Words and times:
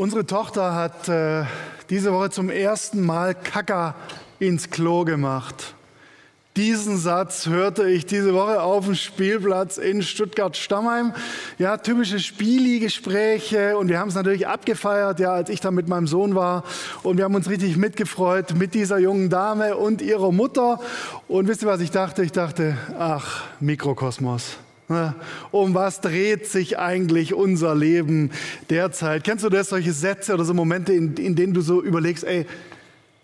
Unsere 0.00 0.24
Tochter 0.24 0.76
hat 0.76 1.08
äh, 1.08 1.42
diese 1.90 2.12
Woche 2.12 2.30
zum 2.30 2.50
ersten 2.50 3.04
Mal 3.04 3.34
Kacker 3.34 3.96
ins 4.38 4.70
Klo 4.70 5.04
gemacht. 5.04 5.74
Diesen 6.56 6.98
Satz 6.98 7.48
hörte 7.48 7.90
ich 7.90 8.06
diese 8.06 8.32
Woche 8.32 8.62
auf 8.62 8.84
dem 8.84 8.94
Spielplatz 8.94 9.76
in 9.76 10.02
Stuttgart-Stammheim. 10.02 11.14
Ja, 11.58 11.78
typische 11.78 12.20
Spieli-Gespräche 12.20 13.76
und 13.76 13.88
wir 13.88 13.98
haben 13.98 14.10
es 14.10 14.14
natürlich 14.14 14.46
abgefeiert, 14.46 15.18
ja, 15.18 15.32
als 15.32 15.50
ich 15.50 15.58
da 15.58 15.72
mit 15.72 15.88
meinem 15.88 16.06
Sohn 16.06 16.36
war. 16.36 16.62
Und 17.02 17.16
wir 17.16 17.24
haben 17.24 17.34
uns 17.34 17.50
richtig 17.50 17.76
mitgefreut 17.76 18.54
mit 18.54 18.74
dieser 18.74 18.98
jungen 18.98 19.30
Dame 19.30 19.76
und 19.76 20.00
ihrer 20.00 20.30
Mutter. 20.30 20.78
Und 21.26 21.48
wisst 21.48 21.62
ihr, 21.62 21.68
was 21.68 21.80
ich 21.80 21.90
dachte? 21.90 22.22
Ich 22.22 22.30
dachte, 22.30 22.78
ach, 22.96 23.42
Mikrokosmos. 23.58 24.58
Um 25.50 25.74
was 25.74 26.00
dreht 26.00 26.46
sich 26.46 26.78
eigentlich 26.78 27.34
unser 27.34 27.74
Leben 27.74 28.30
derzeit? 28.70 29.22
Kennst 29.22 29.44
du 29.44 29.50
das, 29.50 29.68
solche 29.68 29.92
Sätze 29.92 30.32
oder 30.32 30.44
so 30.44 30.54
Momente, 30.54 30.92
in, 30.94 31.14
in 31.16 31.36
denen 31.36 31.52
du 31.52 31.60
so 31.60 31.82
überlegst, 31.82 32.24
ey, 32.24 32.46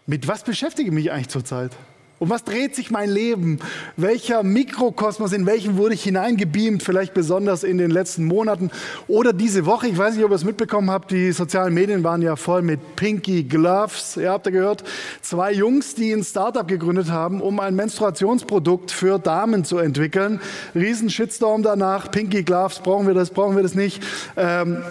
mit 0.06 0.28
was 0.28 0.42
beschäftige 0.42 0.90
ich 0.90 0.94
mich 0.94 1.10
eigentlich 1.10 1.28
zurzeit? 1.28 1.72
Um 2.20 2.30
was 2.30 2.44
dreht 2.44 2.76
sich 2.76 2.92
mein 2.92 3.10
Leben? 3.10 3.58
Welcher 3.96 4.44
Mikrokosmos, 4.44 5.32
in 5.32 5.46
welchen 5.46 5.76
wurde 5.76 5.94
ich 5.94 6.04
hineingebeamt, 6.04 6.82
vielleicht 6.82 7.12
besonders 7.12 7.64
in 7.64 7.76
den 7.76 7.90
letzten 7.90 8.24
Monaten 8.24 8.70
oder 9.08 9.32
diese 9.32 9.66
Woche? 9.66 9.88
Ich 9.88 9.98
weiß 9.98 10.14
nicht, 10.14 10.24
ob 10.24 10.30
ihr 10.30 10.36
es 10.36 10.44
mitbekommen 10.44 10.90
habt, 10.90 11.10
die 11.10 11.32
sozialen 11.32 11.74
Medien 11.74 12.04
waren 12.04 12.22
ja 12.22 12.36
voll 12.36 12.62
mit 12.62 12.94
Pinky 12.94 13.42
Gloves. 13.42 14.16
Ihr 14.16 14.30
habt 14.30 14.46
ja 14.46 14.52
gehört, 14.52 14.84
zwei 15.22 15.52
Jungs, 15.52 15.96
die 15.96 16.12
ein 16.12 16.22
Startup 16.22 16.66
gegründet 16.66 17.10
haben, 17.10 17.40
um 17.40 17.58
ein 17.58 17.74
Menstruationsprodukt 17.74 18.92
für 18.92 19.18
Damen 19.18 19.64
zu 19.64 19.78
entwickeln. 19.78 20.40
Riesen 20.74 21.10
Shitstorm 21.10 21.64
danach. 21.64 22.12
Pinky 22.12 22.44
Gloves, 22.44 22.78
brauchen 22.78 23.08
wir 23.08 23.14
das, 23.14 23.30
brauchen 23.30 23.56
wir 23.56 23.64
das 23.64 23.74
nicht? 23.74 24.02
Ähm, 24.36 24.84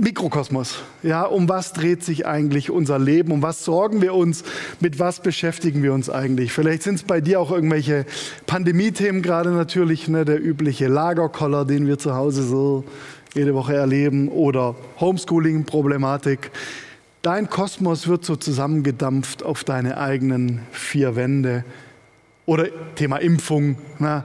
Mikrokosmos. 0.00 0.82
Ja, 1.02 1.24
um 1.24 1.48
was 1.48 1.72
dreht 1.72 2.04
sich 2.04 2.26
eigentlich 2.26 2.70
unser 2.70 2.98
Leben? 2.98 3.32
Um 3.32 3.42
was 3.42 3.64
sorgen 3.64 4.00
wir 4.02 4.14
uns? 4.14 4.44
Mit 4.78 5.00
was 5.00 5.20
beschäftigen 5.20 5.82
wir 5.82 5.92
uns 5.92 6.08
eigentlich? 6.08 6.52
Vielleicht 6.52 6.84
sind 6.84 6.94
es 6.94 7.02
bei 7.02 7.20
dir 7.20 7.40
auch 7.40 7.50
irgendwelche 7.50 8.06
Pandemie-Themen 8.46 9.20
gerade 9.20 9.50
natürlich, 9.50 10.06
ne, 10.06 10.24
der 10.24 10.40
übliche 10.40 10.86
Lagerkoller, 10.86 11.64
den 11.64 11.88
wir 11.88 11.98
zu 11.98 12.14
Hause 12.14 12.44
so 12.44 12.84
jede 13.34 13.54
Woche 13.54 13.74
erleben 13.74 14.28
oder 14.28 14.76
Homeschooling-Problematik. 15.00 16.52
Dein 17.22 17.50
Kosmos 17.50 18.06
wird 18.06 18.24
so 18.24 18.36
zusammengedampft 18.36 19.42
auf 19.42 19.64
deine 19.64 19.98
eigenen 19.98 20.60
vier 20.70 21.16
Wände. 21.16 21.64
Oder 22.46 22.66
Thema 22.94 23.16
Impfung. 23.16 23.76
Ne? 23.98 24.24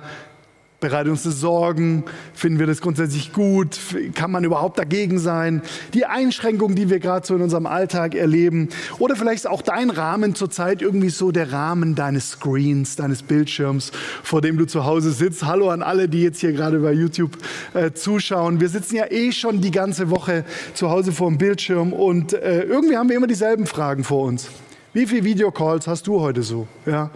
Bereitet 0.79 1.09
uns 1.09 1.23
das 1.23 1.39
Sorgen? 1.39 2.03
Finden 2.35 2.59
wir 2.59 2.67
das 2.67 2.81
grundsätzlich 2.81 3.33
gut? 3.33 3.79
Kann 4.13 4.29
man 4.29 4.43
überhaupt 4.43 4.77
dagegen 4.77 5.17
sein? 5.17 5.63
Die 5.95 6.05
Einschränkungen, 6.05 6.75
die 6.75 6.87
wir 6.91 6.99
gerade 6.99 7.25
so 7.25 7.35
in 7.35 7.41
unserem 7.41 7.65
Alltag 7.65 8.13
erleben. 8.13 8.69
Oder 8.99 9.15
vielleicht 9.15 9.47
auch 9.47 9.63
dein 9.63 9.89
Rahmen 9.89 10.35
zurzeit 10.35 10.83
irgendwie 10.83 11.09
so 11.09 11.31
der 11.31 11.51
Rahmen 11.51 11.95
deines 11.95 12.29
Screens, 12.29 12.95
deines 12.95 13.23
Bildschirms, 13.23 13.91
vor 14.21 14.41
dem 14.41 14.59
du 14.59 14.67
zu 14.67 14.85
Hause 14.85 15.11
sitzt. 15.13 15.43
Hallo 15.43 15.71
an 15.71 15.81
alle, 15.81 16.07
die 16.07 16.21
jetzt 16.21 16.41
hier 16.41 16.53
gerade 16.53 16.77
bei 16.77 16.91
YouTube 16.91 17.31
äh, 17.73 17.93
zuschauen. 17.93 18.59
Wir 18.59 18.69
sitzen 18.69 18.97
ja 18.97 19.09
eh 19.09 19.31
schon 19.31 19.61
die 19.61 19.71
ganze 19.71 20.11
Woche 20.11 20.45
zu 20.75 20.91
Hause 20.91 21.11
vor 21.11 21.29
dem 21.29 21.39
Bildschirm 21.39 21.91
und 21.91 22.33
äh, 22.33 22.61
irgendwie 22.61 22.97
haben 22.97 23.09
wir 23.09 23.15
immer 23.15 23.25
dieselben 23.25 23.65
Fragen 23.65 24.03
vor 24.03 24.25
uns. 24.25 24.47
Wie 24.97 25.05
viele 25.05 25.25
Videocalls 25.25 25.85
hast 25.85 26.07
du 26.07 26.21
heute 26.21 26.41
so? 26.41 26.67
Ja. 26.87 27.11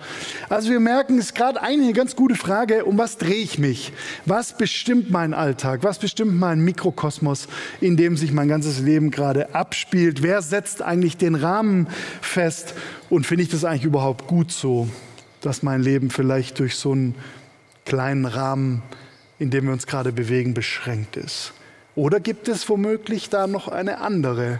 Also 0.49 0.69
wir 0.69 0.79
merken, 0.79 1.17
es 1.17 1.25
ist 1.25 1.33
gerade 1.33 1.63
eine 1.63 1.91
ganz 1.93 2.15
gute 2.15 2.35
Frage, 2.35 2.85
um 2.85 2.99
was 2.99 3.17
drehe 3.17 3.41
ich 3.41 3.57
mich? 3.57 3.91
Was 4.27 4.55
bestimmt 4.55 5.09
meinen 5.09 5.33
Alltag? 5.33 5.79
Was 5.81 5.97
bestimmt 5.97 6.39
meinen 6.39 6.63
Mikrokosmos, 6.63 7.47
in 7.79 7.97
dem 7.97 8.17
sich 8.17 8.33
mein 8.33 8.49
ganzes 8.49 8.81
Leben 8.81 9.09
gerade 9.09 9.55
abspielt? 9.55 10.21
Wer 10.21 10.43
setzt 10.43 10.83
eigentlich 10.83 11.17
den 11.17 11.33
Rahmen 11.33 11.87
fest? 12.21 12.75
Und 13.09 13.25
finde 13.25 13.45
ich 13.45 13.49
das 13.49 13.65
eigentlich 13.65 13.85
überhaupt 13.85 14.27
gut 14.27 14.51
so, 14.51 14.87
dass 15.41 15.63
mein 15.63 15.81
Leben 15.81 16.11
vielleicht 16.11 16.59
durch 16.59 16.75
so 16.75 16.91
einen 16.91 17.15
kleinen 17.87 18.25
Rahmen, 18.25 18.83
in 19.39 19.49
dem 19.49 19.65
wir 19.65 19.73
uns 19.73 19.87
gerade 19.87 20.11
bewegen, 20.11 20.53
beschränkt 20.53 21.17
ist? 21.17 21.51
Oder 21.95 22.19
gibt 22.19 22.47
es 22.47 22.69
womöglich 22.69 23.31
da 23.31 23.47
noch 23.47 23.69
eine 23.69 24.01
andere 24.01 24.59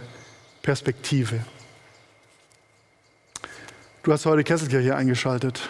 Perspektive? 0.62 1.38
Du 4.02 4.12
hast 4.12 4.26
heute 4.26 4.42
Kesselkirche 4.42 4.96
eingeschaltet. 4.96 5.68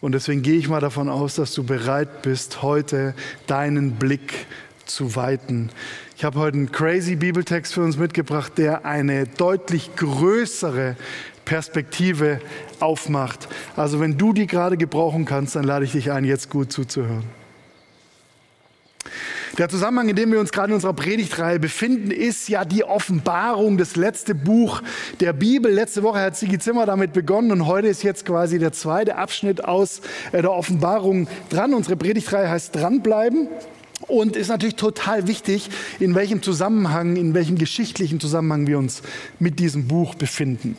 Und 0.00 0.10
deswegen 0.10 0.42
gehe 0.42 0.58
ich 0.58 0.68
mal 0.68 0.80
davon 0.80 1.08
aus, 1.08 1.36
dass 1.36 1.54
du 1.54 1.62
bereit 1.62 2.22
bist, 2.22 2.62
heute 2.62 3.14
deinen 3.46 3.92
Blick 3.92 4.46
zu 4.86 5.14
weiten. 5.14 5.70
Ich 6.16 6.24
habe 6.24 6.40
heute 6.40 6.56
einen 6.56 6.72
crazy 6.72 7.14
Bibeltext 7.14 7.72
für 7.72 7.82
uns 7.82 7.96
mitgebracht, 7.96 8.58
der 8.58 8.86
eine 8.86 9.26
deutlich 9.26 9.94
größere 9.94 10.96
Perspektive 11.44 12.40
aufmacht. 12.80 13.46
Also 13.76 14.00
wenn 14.00 14.18
du 14.18 14.32
die 14.32 14.48
gerade 14.48 14.76
gebrauchen 14.76 15.24
kannst, 15.24 15.54
dann 15.54 15.62
lade 15.62 15.84
ich 15.84 15.92
dich 15.92 16.10
ein, 16.10 16.24
jetzt 16.24 16.50
gut 16.50 16.72
zuzuhören. 16.72 17.39
Der 19.58 19.68
Zusammenhang, 19.68 20.08
in 20.08 20.16
dem 20.16 20.30
wir 20.30 20.38
uns 20.38 20.52
gerade 20.52 20.68
in 20.68 20.74
unserer 20.74 20.92
Predigtreihe 20.92 21.58
befinden, 21.58 22.10
ist 22.12 22.48
ja 22.48 22.64
die 22.64 22.84
Offenbarung, 22.84 23.78
das 23.78 23.96
letzte 23.96 24.34
Buch 24.34 24.80
der 25.18 25.32
Bibel. 25.32 25.72
Letzte 25.72 26.02
Woche 26.04 26.20
hat 26.20 26.36
Sigi 26.36 26.58
Zimmer 26.58 26.86
damit 26.86 27.12
begonnen 27.12 27.50
und 27.50 27.66
heute 27.66 27.88
ist 27.88 28.04
jetzt 28.04 28.24
quasi 28.24 28.58
der 28.58 28.72
zweite 28.72 29.16
Abschnitt 29.16 29.64
aus 29.64 30.02
äh, 30.30 30.40
der 30.40 30.52
Offenbarung 30.52 31.26
dran. 31.48 31.74
Unsere 31.74 31.96
Predigtreihe 31.96 32.48
heißt 32.48 32.76
Dranbleiben. 32.76 33.48
Und 34.06 34.34
ist 34.34 34.48
natürlich 34.48 34.76
total 34.76 35.28
wichtig, 35.28 35.68
in 35.98 36.14
welchem 36.14 36.42
Zusammenhang, 36.42 37.16
in 37.16 37.34
welchem 37.34 37.58
geschichtlichen 37.58 38.18
Zusammenhang 38.18 38.66
wir 38.66 38.78
uns 38.78 39.02
mit 39.38 39.58
diesem 39.58 39.88
Buch 39.88 40.14
befinden. 40.14 40.74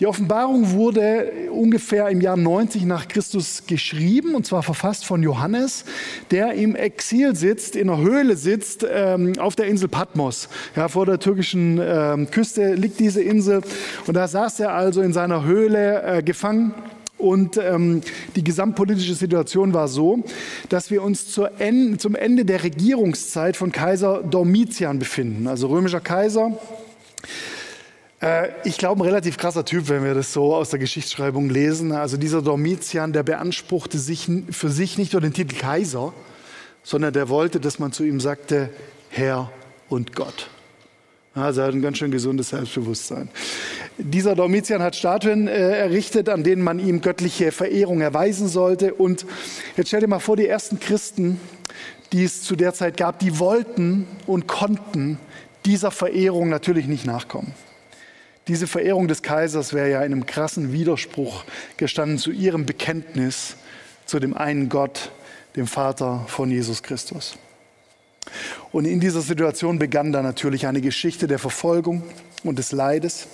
Die 0.00 0.06
Offenbarung 0.06 0.70
wurde 0.72 1.30
ungefähr 1.52 2.08
im 2.08 2.22
Jahr 2.22 2.38
90 2.38 2.86
nach 2.86 3.06
Christus 3.06 3.64
geschrieben 3.66 4.34
und 4.34 4.46
zwar 4.46 4.62
verfasst 4.62 5.04
von 5.04 5.22
Johannes, 5.22 5.84
der 6.30 6.54
im 6.54 6.74
Exil 6.74 7.36
sitzt, 7.36 7.76
in 7.76 7.90
einer 7.90 8.00
Höhle 8.00 8.38
sitzt 8.38 8.86
ähm, 8.90 9.34
auf 9.38 9.56
der 9.56 9.66
Insel 9.66 9.88
Patmos. 9.88 10.48
Ja, 10.74 10.88
vor 10.88 11.04
der 11.04 11.18
türkischen 11.18 11.78
ähm, 11.82 12.30
Küste 12.30 12.72
liegt 12.76 12.98
diese 12.98 13.22
Insel 13.22 13.60
und 14.06 14.14
da 14.14 14.26
saß 14.26 14.60
er 14.60 14.72
also 14.72 15.02
in 15.02 15.12
seiner 15.12 15.44
Höhle 15.44 16.02
äh, 16.02 16.22
gefangen. 16.22 16.72
Und 17.18 17.58
ähm, 17.58 18.00
die 18.34 18.42
gesamtpolitische 18.42 19.14
Situation 19.14 19.74
war 19.74 19.88
so, 19.88 20.24
dass 20.70 20.90
wir 20.90 21.02
uns 21.02 21.38
en 21.58 21.98
zum 21.98 22.14
Ende 22.14 22.46
der 22.46 22.64
Regierungszeit 22.64 23.58
von 23.58 23.70
Kaiser 23.70 24.22
Domitian 24.22 24.98
befinden, 24.98 25.46
also 25.46 25.66
römischer 25.66 26.00
Kaiser. 26.00 26.58
Äh, 28.20 28.48
ich 28.64 28.78
glaube, 28.78 29.02
ein 29.02 29.06
relativ 29.06 29.36
krasser 29.36 29.64
Typ, 29.64 29.88
wenn 29.88 30.04
wir 30.04 30.14
das 30.14 30.32
so 30.32 30.54
aus 30.54 30.70
der 30.70 30.78
Geschichtsschreibung 30.78 31.48
lesen. 31.48 31.92
Also 31.92 32.16
dieser 32.16 32.42
Domitian, 32.42 33.12
der 33.12 33.22
beanspruchte 33.22 33.98
sich 33.98 34.28
für 34.50 34.68
sich 34.68 34.98
nicht 34.98 35.12
nur 35.12 35.22
den 35.22 35.32
Titel 35.32 35.56
Kaiser, 35.56 36.12
sondern 36.82 37.12
der 37.12 37.28
wollte, 37.28 37.60
dass 37.60 37.78
man 37.78 37.92
zu 37.92 38.04
ihm 38.04 38.20
sagte, 38.20 38.70
Herr 39.08 39.50
und 39.88 40.14
Gott. 40.14 40.48
Also 41.34 41.60
er 41.60 41.68
hat 41.68 41.74
ein 41.74 41.82
ganz 41.82 41.98
schön 41.98 42.10
gesundes 42.10 42.48
Selbstbewusstsein. 42.48 43.28
Dieser 43.98 44.34
Domitian 44.34 44.82
hat 44.82 44.96
Statuen 44.96 45.46
äh, 45.46 45.78
errichtet, 45.78 46.28
an 46.28 46.42
denen 46.42 46.62
man 46.62 46.80
ihm 46.80 47.00
göttliche 47.00 47.52
Verehrung 47.52 48.00
erweisen 48.00 48.48
sollte. 48.48 48.94
Und 48.94 49.26
jetzt 49.76 49.88
stell 49.88 50.00
dir 50.00 50.08
mal 50.08 50.18
vor, 50.18 50.36
die 50.36 50.48
ersten 50.48 50.80
Christen, 50.80 51.40
die 52.12 52.24
es 52.24 52.42
zu 52.42 52.56
der 52.56 52.74
Zeit 52.74 52.96
gab, 52.96 53.20
die 53.20 53.38
wollten 53.38 54.06
und 54.26 54.48
konnten 54.48 55.18
dieser 55.66 55.92
Verehrung 55.92 56.48
natürlich 56.48 56.88
nicht 56.88 57.06
nachkommen. 57.06 57.54
Diese 58.50 58.66
Verehrung 58.66 59.06
des 59.06 59.22
Kaisers 59.22 59.72
wäre 59.72 59.92
ja 59.92 59.98
in 59.98 60.12
einem 60.12 60.26
krassen 60.26 60.72
Widerspruch 60.72 61.44
gestanden 61.76 62.18
zu 62.18 62.32
ihrem 62.32 62.66
Bekenntnis 62.66 63.54
zu 64.06 64.18
dem 64.18 64.36
einen 64.36 64.68
Gott, 64.68 65.12
dem 65.54 65.68
Vater 65.68 66.24
von 66.26 66.50
Jesus 66.50 66.82
Christus. 66.82 67.36
Und 68.72 68.86
in 68.86 68.98
dieser 68.98 69.20
Situation 69.20 69.78
begann 69.78 70.10
dann 70.10 70.24
natürlich 70.24 70.66
eine 70.66 70.80
Geschichte 70.80 71.28
der 71.28 71.38
Verfolgung 71.38 72.02
und 72.42 72.58
des 72.58 72.72
Leides. 72.72 73.28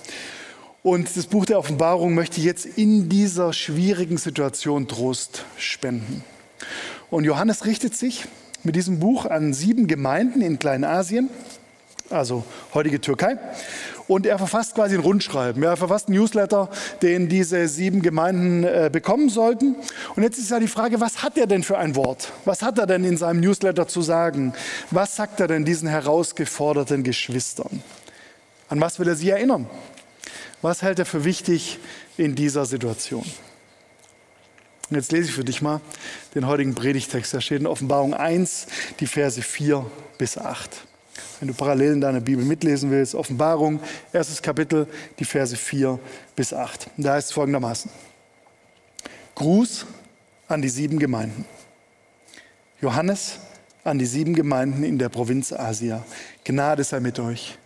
Und 0.83 1.17
das 1.17 1.25
Buch 1.25 1.47
der 1.47 1.57
Offenbarung 1.57 2.13
möchte 2.13 2.39
jetzt 2.39 2.67
in 2.67 3.09
dieser 3.09 3.53
schwierigen 3.53 4.17
Situation 4.17 4.87
Trost 4.87 5.45
spenden. 5.57 6.23
Und 7.09 7.23
Johannes 7.23 7.65
richtet 7.65 7.95
sich 7.95 8.25
mit 8.61 8.75
diesem 8.75 8.99
Buch 8.99 9.25
an 9.25 9.51
sieben 9.51 9.87
Gemeinden 9.87 10.41
in 10.41 10.59
Kleinasien, 10.59 11.31
also 12.09 12.43
heutige 12.73 13.01
Türkei 13.01 13.37
und 14.07 14.25
er 14.25 14.37
verfasst 14.37 14.75
quasi 14.75 14.95
ein 14.95 15.01
Rundschreiben. 15.01 15.61
Er 15.63 15.77
verfasst 15.77 16.07
einen 16.07 16.17
Newsletter, 16.17 16.69
den 17.01 17.27
diese 17.27 17.67
sieben 17.67 18.01
Gemeinden 18.01 18.63
äh, 18.63 18.89
bekommen 18.91 19.29
sollten. 19.29 19.75
Und 20.15 20.23
jetzt 20.23 20.37
ist 20.37 20.49
ja 20.49 20.59
die 20.59 20.67
Frage, 20.67 21.01
was 21.01 21.23
hat 21.23 21.37
er 21.37 21.47
denn 21.47 21.63
für 21.63 21.77
ein 21.77 21.95
Wort? 21.95 22.31
Was 22.45 22.61
hat 22.61 22.79
er 22.79 22.87
denn 22.87 23.03
in 23.03 23.17
seinem 23.17 23.41
Newsletter 23.41 23.87
zu 23.87 24.01
sagen? 24.01 24.53
Was 24.91 25.15
sagt 25.15 25.39
er 25.39 25.47
denn 25.47 25.65
diesen 25.65 25.89
herausgeforderten 25.89 27.03
Geschwistern? 27.03 27.83
An 28.69 28.81
was 28.81 28.99
will 28.99 29.07
er 29.07 29.15
sie 29.15 29.29
erinnern? 29.29 29.67
Was 30.61 30.81
hält 30.81 30.99
er 30.99 31.05
für 31.05 31.23
wichtig 31.23 31.79
in 32.17 32.35
dieser 32.35 32.65
Situation? 32.65 33.25
Und 34.89 34.95
jetzt 34.95 35.11
lese 35.11 35.29
ich 35.29 35.35
für 35.35 35.43
dich 35.43 35.61
mal 35.61 35.81
den 36.33 36.47
heutigen 36.47 36.73
Predigtext. 36.73 37.33
Da 37.33 37.41
steht 37.41 37.59
in 37.59 37.67
Offenbarung 37.67 38.13
1, 38.13 38.67
die 39.01 39.07
Verse 39.07 39.41
4 39.41 39.85
bis 40.17 40.37
8. 40.37 40.87
wenn 41.39 41.47
du 41.47 41.53
parallel 41.53 41.93
in 41.93 42.01
deiner 42.01 42.19
Bibel 42.19 42.43
mitlesen 42.43 42.91
willst. 42.91 43.15
Offenbarung, 43.15 43.79
erstes 44.13 44.41
Kapitel, 44.41 44.87
die 45.19 45.25
Verse 45.25 45.55
4 45.55 45.99
bis 46.35 46.53
8. 46.53 46.89
da 46.97 47.13
heißt 47.13 47.29
es 47.29 47.33
folgendermaßen. 47.33 47.91
Gruß 49.35 49.85
an 50.47 50.61
die 50.61 50.69
sieben 50.69 50.99
Gemeinden. 50.99 51.45
Johannes 52.81 53.39
an 53.83 53.99
die 53.99 54.05
sieben 54.05 54.33
Gemeinden 54.33 54.83
in 54.83 54.97
der 54.97 55.09
Provinz 55.09 55.53
Asia. 55.53 56.03
Gnade 56.43 56.83
sei 56.83 56.99
mit 56.99 57.19
euch 57.19 57.57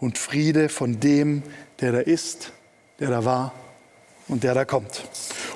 und 0.00 0.18
Friede 0.18 0.68
von 0.68 1.00
dem, 1.00 1.42
der 1.80 1.92
da 1.92 1.98
ist, 2.00 2.52
der 3.00 3.10
da 3.10 3.24
war 3.24 3.52
und 4.28 4.44
der 4.44 4.54
da 4.54 4.64
kommt. 4.64 5.04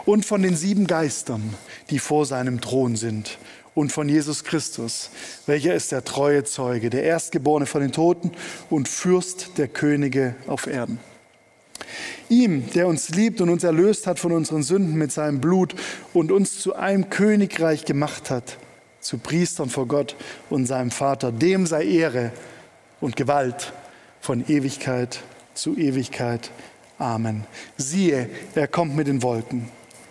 Und 0.05 0.25
von 0.25 0.43
den 0.43 0.57
sieben 0.57 0.87
Geistern, 0.87 1.55
die 1.91 1.99
vor 1.99 2.27
seinem 2.27 2.61
Thron 2.61 2.97
sind. 2.97 3.39
Und 3.79 3.93
von 3.93 4.09
Jesus 4.09 4.43
Christus, 4.43 5.09
welcher 5.47 5.73
ist 5.73 5.93
der 5.93 6.03
treue 6.03 6.43
Zeuge, 6.43 6.91
der 6.91 7.05
Erstgeborene 7.05 7.65
von 7.65 7.81
den 7.81 7.93
Toten 7.93 8.33
und 8.71 8.89
Fürst 8.89 9.57
der 9.57 9.69
Könige 9.69 10.35
auf 10.49 10.67
Erden. 10.67 10.99
Ihm, 12.29 12.69
der 12.73 12.89
uns 12.89 13.11
liebt 13.11 13.41
und 13.41 13.51
uns 13.51 13.63
erlöst 13.63 14.09
hat 14.09 14.19
von 14.19 14.33
unseren 14.33 14.65
Sünden 14.65 14.97
mit 14.97 15.13
seinem 15.13 15.41
Blut 15.41 15.77
und 16.13 16.33
uns 16.33 16.59
zu 16.59 16.75
einem 16.75 17.09
Königreich 17.09 17.85
gemacht 17.85 18.31
hat, 18.31 18.57
zu 18.99 19.19
Priestern 19.19 19.71
vor 19.71 19.87
Gott 19.87 20.17
und 20.51 20.67
seinem 20.67 20.91
Vater, 20.91 21.31
dem 21.31 21.65
sei 21.65 21.85
Ehre 21.85 22.33
und 23.01 23.15
Gewalt 23.15 23.73
von 24.21 24.45
Ewigkeit 24.49 25.21
zu 25.55 25.77
Ewigkeit. 25.77 26.51
Amen. 26.99 27.45
Siehe, 27.77 28.29
er 28.57 28.67
kommt 28.67 28.97
mit 28.97 29.07
den 29.07 29.23
Wolken 29.23 29.69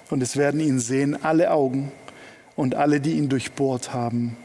und 0.09 0.23
es 0.23 0.37
werden 0.37 0.61
ihn 0.61 0.79
sehen 0.79 1.21
alle 1.21 1.51
Augen 1.51 1.91
und 2.57 2.75
alle, 2.75 2.99
die 2.99 3.13
ihn 3.13 3.29
durchbohrt 3.29 3.93
haben. 3.93 4.35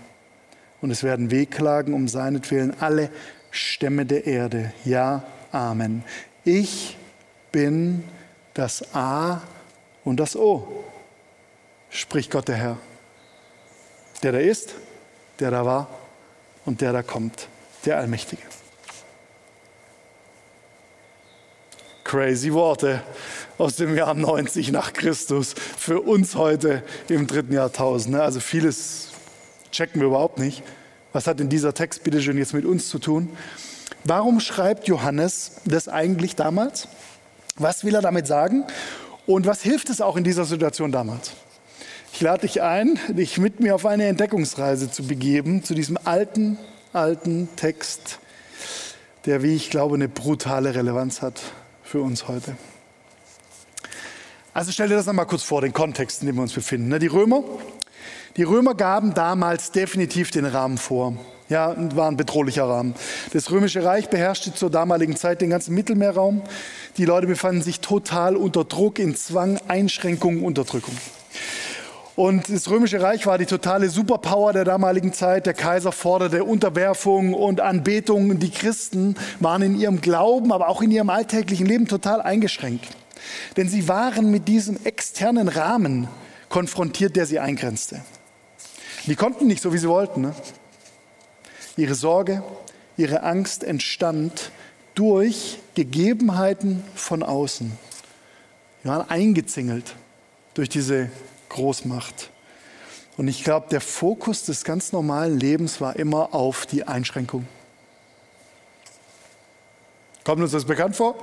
Und 0.80 0.92
es 0.92 1.02
werden 1.02 1.32
wehklagen 1.32 1.94
um 1.94 2.06
seinetwillen 2.06 2.80
alle 2.80 3.10
Stämme 3.50 4.06
der 4.06 4.26
Erde. 4.26 4.72
Ja, 4.84 5.24
Amen. 5.50 6.04
Ich 6.44 6.96
bin 7.50 8.04
das 8.54 8.94
A 8.94 9.42
und 10.04 10.18
das 10.20 10.36
O, 10.36 10.84
spricht 11.90 12.30
Gott 12.30 12.48
der 12.48 12.56
Herr. 12.56 12.78
Der 14.22 14.32
da 14.32 14.38
ist, 14.38 14.74
der 15.40 15.50
da 15.50 15.64
war 15.64 15.88
und 16.64 16.80
der 16.80 16.92
da 16.92 17.02
kommt, 17.02 17.48
der 17.84 17.98
Allmächtige. 17.98 18.42
Crazy 22.12 22.52
Worte 22.52 23.00
aus 23.56 23.76
dem 23.76 23.96
Jahr 23.96 24.12
90 24.12 24.70
nach 24.70 24.92
Christus 24.92 25.54
für 25.78 26.02
uns 26.02 26.34
heute 26.34 26.82
im 27.08 27.26
dritten 27.26 27.54
Jahrtausend. 27.54 28.16
Also 28.16 28.38
vieles 28.38 29.12
checken 29.70 29.98
wir 29.98 30.08
überhaupt 30.08 30.38
nicht. 30.38 30.62
Was 31.14 31.26
hat 31.26 31.40
denn 31.40 31.48
dieser 31.48 31.72
Text 31.72 32.04
bitte 32.04 32.20
schön 32.20 32.36
jetzt 32.36 32.52
mit 32.52 32.66
uns 32.66 32.90
zu 32.90 32.98
tun? 32.98 33.30
Warum 34.04 34.40
schreibt 34.40 34.88
Johannes 34.88 35.52
das 35.64 35.88
eigentlich 35.88 36.36
damals? 36.36 36.86
Was 37.56 37.82
will 37.82 37.94
er 37.94 38.02
damit 38.02 38.26
sagen? 38.26 38.64
Und 39.24 39.46
was 39.46 39.62
hilft 39.62 39.88
es 39.88 40.02
auch 40.02 40.18
in 40.18 40.24
dieser 40.24 40.44
Situation 40.44 40.92
damals? 40.92 41.32
Ich 42.12 42.20
lade 42.20 42.42
dich 42.42 42.60
ein, 42.60 42.98
dich 43.08 43.38
mit 43.38 43.60
mir 43.60 43.74
auf 43.74 43.86
eine 43.86 44.04
Entdeckungsreise 44.04 44.90
zu 44.90 45.04
begeben 45.04 45.64
zu 45.64 45.72
diesem 45.72 45.96
alten, 46.04 46.58
alten 46.92 47.48
Text, 47.56 48.18
der, 49.24 49.42
wie 49.42 49.56
ich 49.56 49.70
glaube, 49.70 49.94
eine 49.94 50.10
brutale 50.10 50.74
Relevanz 50.74 51.22
hat 51.22 51.40
für 51.82 52.00
uns 52.00 52.28
heute. 52.28 52.56
Also 54.54 54.70
stell 54.70 54.88
dir 54.88 54.96
das 54.96 55.08
einmal 55.08 55.26
kurz 55.26 55.42
vor, 55.42 55.62
den 55.62 55.72
Kontext, 55.72 56.20
in 56.22 56.26
dem 56.26 56.36
wir 56.36 56.42
uns 56.42 56.52
befinden. 56.52 56.88
Ne? 56.88 56.98
Die 56.98 57.06
Römer, 57.06 57.42
die 58.36 58.42
Römer 58.42 58.74
gaben 58.74 59.14
damals 59.14 59.72
definitiv 59.72 60.30
den 60.30 60.44
Rahmen 60.44 60.78
vor. 60.78 61.16
Ja, 61.48 61.74
war 61.96 62.08
ein 62.08 62.16
bedrohlicher 62.16 62.64
Rahmen. 62.64 62.94
Das 63.32 63.50
Römische 63.50 63.84
Reich 63.84 64.08
beherrschte 64.08 64.54
zur 64.54 64.70
damaligen 64.70 65.16
Zeit 65.16 65.42
den 65.42 65.50
ganzen 65.50 65.74
Mittelmeerraum. 65.74 66.42
Die 66.96 67.04
Leute 67.04 67.26
befanden 67.26 67.60
sich 67.60 67.80
total 67.80 68.36
unter 68.36 68.64
Druck, 68.64 68.98
in 68.98 69.14
Zwang, 69.16 69.58
Einschränkungen, 69.68 70.42
Unterdrückung. 70.44 70.94
Und 72.14 72.50
das 72.50 72.68
Römische 72.68 73.00
Reich 73.00 73.26
war 73.26 73.38
die 73.38 73.46
totale 73.46 73.88
Superpower 73.88 74.52
der 74.52 74.64
damaligen 74.64 75.14
Zeit. 75.14 75.46
Der 75.46 75.54
Kaiser 75.54 75.92
forderte 75.92 76.44
Unterwerfung 76.44 77.32
und 77.32 77.62
Anbetung. 77.62 78.38
Die 78.38 78.50
Christen 78.50 79.16
waren 79.40 79.62
in 79.62 79.80
ihrem 79.80 80.02
Glauben, 80.02 80.52
aber 80.52 80.68
auch 80.68 80.82
in 80.82 80.90
ihrem 80.90 81.08
alltäglichen 81.08 81.66
Leben 81.66 81.88
total 81.88 82.20
eingeschränkt. 82.20 82.86
Denn 83.56 83.68
sie 83.68 83.88
waren 83.88 84.30
mit 84.30 84.46
diesem 84.46 84.78
externen 84.84 85.48
Rahmen 85.48 86.06
konfrontiert, 86.50 87.16
der 87.16 87.24
sie 87.24 87.38
eingrenzte. 87.38 88.02
Die 89.06 89.16
konnten 89.16 89.46
nicht 89.46 89.62
so, 89.62 89.72
wie 89.72 89.78
sie 89.78 89.88
wollten. 89.88 90.20
Ne? 90.20 90.34
Ihre 91.78 91.94
Sorge, 91.94 92.42
ihre 92.98 93.22
Angst 93.22 93.64
entstand 93.64 94.50
durch 94.94 95.58
Gegebenheiten 95.74 96.84
von 96.94 97.22
außen. 97.22 97.72
Sie 98.82 98.88
waren 98.88 99.08
eingezingelt 99.08 99.94
durch 100.52 100.68
diese 100.68 101.08
Großmacht. 101.52 102.30
Und 103.16 103.28
ich 103.28 103.44
glaube, 103.44 103.66
der 103.70 103.80
Fokus 103.80 104.44
des 104.44 104.64
ganz 104.64 104.92
normalen 104.92 105.38
Lebens 105.38 105.80
war 105.80 105.96
immer 105.96 106.34
auf 106.34 106.66
die 106.66 106.84
Einschränkung. 106.84 107.46
Kommt 110.24 110.42
uns 110.42 110.52
das 110.52 110.64
bekannt 110.64 110.96
vor? 110.96 111.16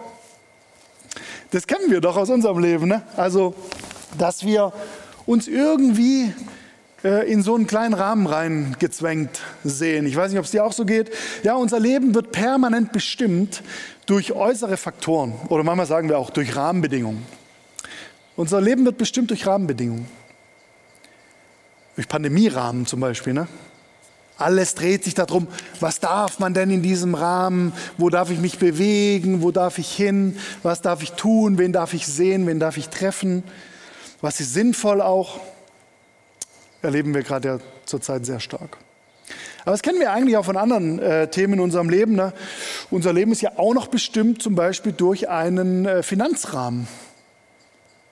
Das 1.51 1.65
kennen 1.65 1.89
wir 1.89 1.99
doch 1.99 2.15
aus 2.15 2.29
unserem 2.29 2.59
Leben. 2.59 2.87
Ne? 2.87 3.01
Also, 3.15 3.55
dass 4.17 4.45
wir 4.45 4.71
uns 5.25 5.47
irgendwie 5.47 6.33
äh, 7.03 7.31
in 7.31 7.41
so 7.41 7.55
einen 7.55 7.65
kleinen 7.65 7.93
Rahmen 7.93 8.27
reingezwängt 8.27 9.41
sehen. 9.63 10.05
Ich 10.05 10.15
weiß 10.15 10.31
nicht, 10.31 10.39
ob 10.39 10.45
es 10.45 10.51
dir 10.51 10.65
auch 10.65 10.73
so 10.73 10.85
geht. 10.85 11.11
Ja, 11.43 11.55
unser 11.55 11.79
Leben 11.79 12.13
wird 12.13 12.31
permanent 12.31 12.91
bestimmt 12.91 13.63
durch 14.05 14.33
äußere 14.33 14.77
Faktoren 14.77 15.33
oder 15.49 15.63
manchmal 15.63 15.85
sagen 15.85 16.09
wir 16.09 16.19
auch 16.19 16.29
durch 16.29 16.55
Rahmenbedingungen. 16.55 17.25
Unser 18.35 18.61
Leben 18.61 18.85
wird 18.85 18.97
bestimmt 18.97 19.31
durch 19.31 19.45
Rahmenbedingungen. 19.47 20.07
Durch 21.99 22.07
Pandemierahmen 22.07 22.85
zum 22.85 23.01
Beispiel. 23.01 23.33
Ne? 23.33 23.49
Alles 24.37 24.73
dreht 24.73 25.03
sich 25.03 25.15
darum, 25.15 25.49
was 25.81 25.99
darf 25.99 26.39
man 26.39 26.53
denn 26.53 26.71
in 26.71 26.81
diesem 26.81 27.13
Rahmen, 27.13 27.73
wo 27.97 28.09
darf 28.09 28.29
ich 28.29 28.39
mich 28.39 28.57
bewegen, 28.57 29.41
wo 29.41 29.51
darf 29.51 29.79
ich 29.79 29.91
hin, 29.91 30.37
was 30.63 30.81
darf 30.81 31.03
ich 31.03 31.11
tun, 31.11 31.57
wen 31.57 31.73
darf 31.73 31.93
ich 31.93 32.07
sehen, 32.07 32.47
wen 32.47 32.57
darf 32.57 32.77
ich 32.77 32.87
treffen, 32.87 33.43
was 34.21 34.39
ist 34.39 34.53
sinnvoll 34.53 35.01
auch 35.01 35.41
erleben 36.81 37.13
wir 37.13 37.21
gerade 37.23 37.47
ja 37.49 37.59
zurzeit 37.83 38.25
sehr 38.25 38.39
stark. 38.39 38.77
Aber 39.63 39.71
das 39.71 39.81
kennen 39.81 39.99
wir 39.99 40.13
eigentlich 40.13 40.37
auch 40.37 40.45
von 40.45 40.55
anderen 40.55 40.99
äh, 40.99 41.29
Themen 41.29 41.55
in 41.55 41.59
unserem 41.59 41.89
Leben. 41.89 42.15
Ne? 42.15 42.31
Unser 42.91 43.11
Leben 43.11 43.33
ist 43.33 43.41
ja 43.41 43.51
auch 43.57 43.73
noch 43.73 43.87
bestimmt 43.87 44.41
zum 44.41 44.55
Beispiel 44.55 44.93
durch 44.93 45.27
einen 45.27 45.85
äh, 45.85 46.01
Finanzrahmen. 46.01 46.87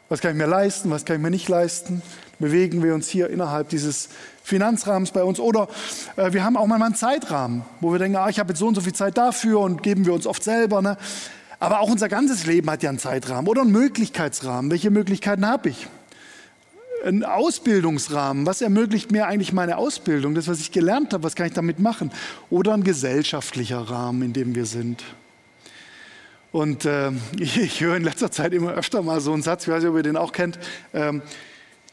Was 0.10 0.22
kann 0.22 0.32
ich 0.32 0.38
mir 0.38 0.48
leisten, 0.48 0.90
was 0.90 1.04
kann 1.04 1.18
ich 1.18 1.22
mir 1.22 1.30
nicht 1.30 1.50
leisten? 1.50 2.02
Bewegen 2.40 2.84
wir 2.84 2.94
uns 2.94 3.10
hier 3.10 3.30
innerhalb 3.30 3.70
dieses 3.70 4.10
Finanzrahmens 4.44 5.12
bei 5.12 5.24
uns? 5.24 5.40
Oder 5.40 5.68
äh, 6.16 6.32
wir 6.32 6.44
haben 6.44 6.56
auch 6.56 6.68
mal 6.68 6.82
einen 6.82 6.96
Zeitrahmen, 6.96 7.64
wo 7.82 7.92
wir 7.92 8.00
denken, 8.00 8.18
ah, 8.18 8.30
ich 8.30 8.40
habe 8.40 8.50
jetzt 8.50 8.60
so 8.60 8.68
und 8.68 8.76
so 8.76 8.82
viel 8.82 8.94
Zeit 8.94 9.18
dafür 9.18 9.60
und 9.60 9.84
geben 9.84 10.06
wir 10.06 10.14
uns 10.14 10.26
oft 10.26 10.44
selber. 10.44 10.82
Ne? 10.82 10.98
Aber 11.60 11.82
auch 11.82 11.90
unser 11.90 12.08
ganzes 12.08 12.46
Leben 12.46 12.70
hat 12.70 12.84
ja 12.84 12.90
einen 12.90 13.00
Zeitrahmen 13.00 13.50
oder 13.50 13.62
einen 13.62 13.72
Möglichkeitsrahmen. 13.72 14.72
Welche 14.72 14.92
Möglichkeiten 14.92 15.46
habe 15.46 15.70
ich? 15.70 15.88
ein 17.06 17.24
Ausbildungsrahmen. 17.24 18.46
Was 18.46 18.62
ermöglicht 18.62 19.12
mir 19.12 19.28
eigentlich 19.28 19.54
meine 19.54 19.78
Ausbildung? 19.78 20.36
Das, 20.36 20.48
was 20.48 20.60
ich 20.60 20.72
gelernt 20.72 21.14
habe, 21.14 21.24
was 21.24 21.36
kann 21.36 21.48
ich 21.48 21.54
damit 21.54 21.80
machen? 21.80 22.12
Oder 22.50 22.74
ein 22.74 22.84
gesellschaftlicher 22.84 23.80
Rahmen, 23.80 24.24
in 24.24 24.34
dem 24.34 24.56
wir 24.56 24.66
sind. 24.66 25.04
Und 26.58 26.86
äh, 26.86 27.12
ich, 27.40 27.82
höre 27.82 27.98
in 27.98 28.04
letzter 28.04 28.32
Zeit 28.32 28.52
immer 28.52 28.74
öfter 28.74 29.04
mal 29.04 29.22
so 29.22 29.32
einen 29.32 29.44
Satz, 29.44 29.68
ich 29.68 29.70
weiß 29.70 29.84
nicht, 29.84 29.92
ob 29.92 29.96
ihr 29.96 30.02
den 30.02 30.18
auch 30.18 30.32
kennt. 30.32 30.58
Ähm, 30.92 31.22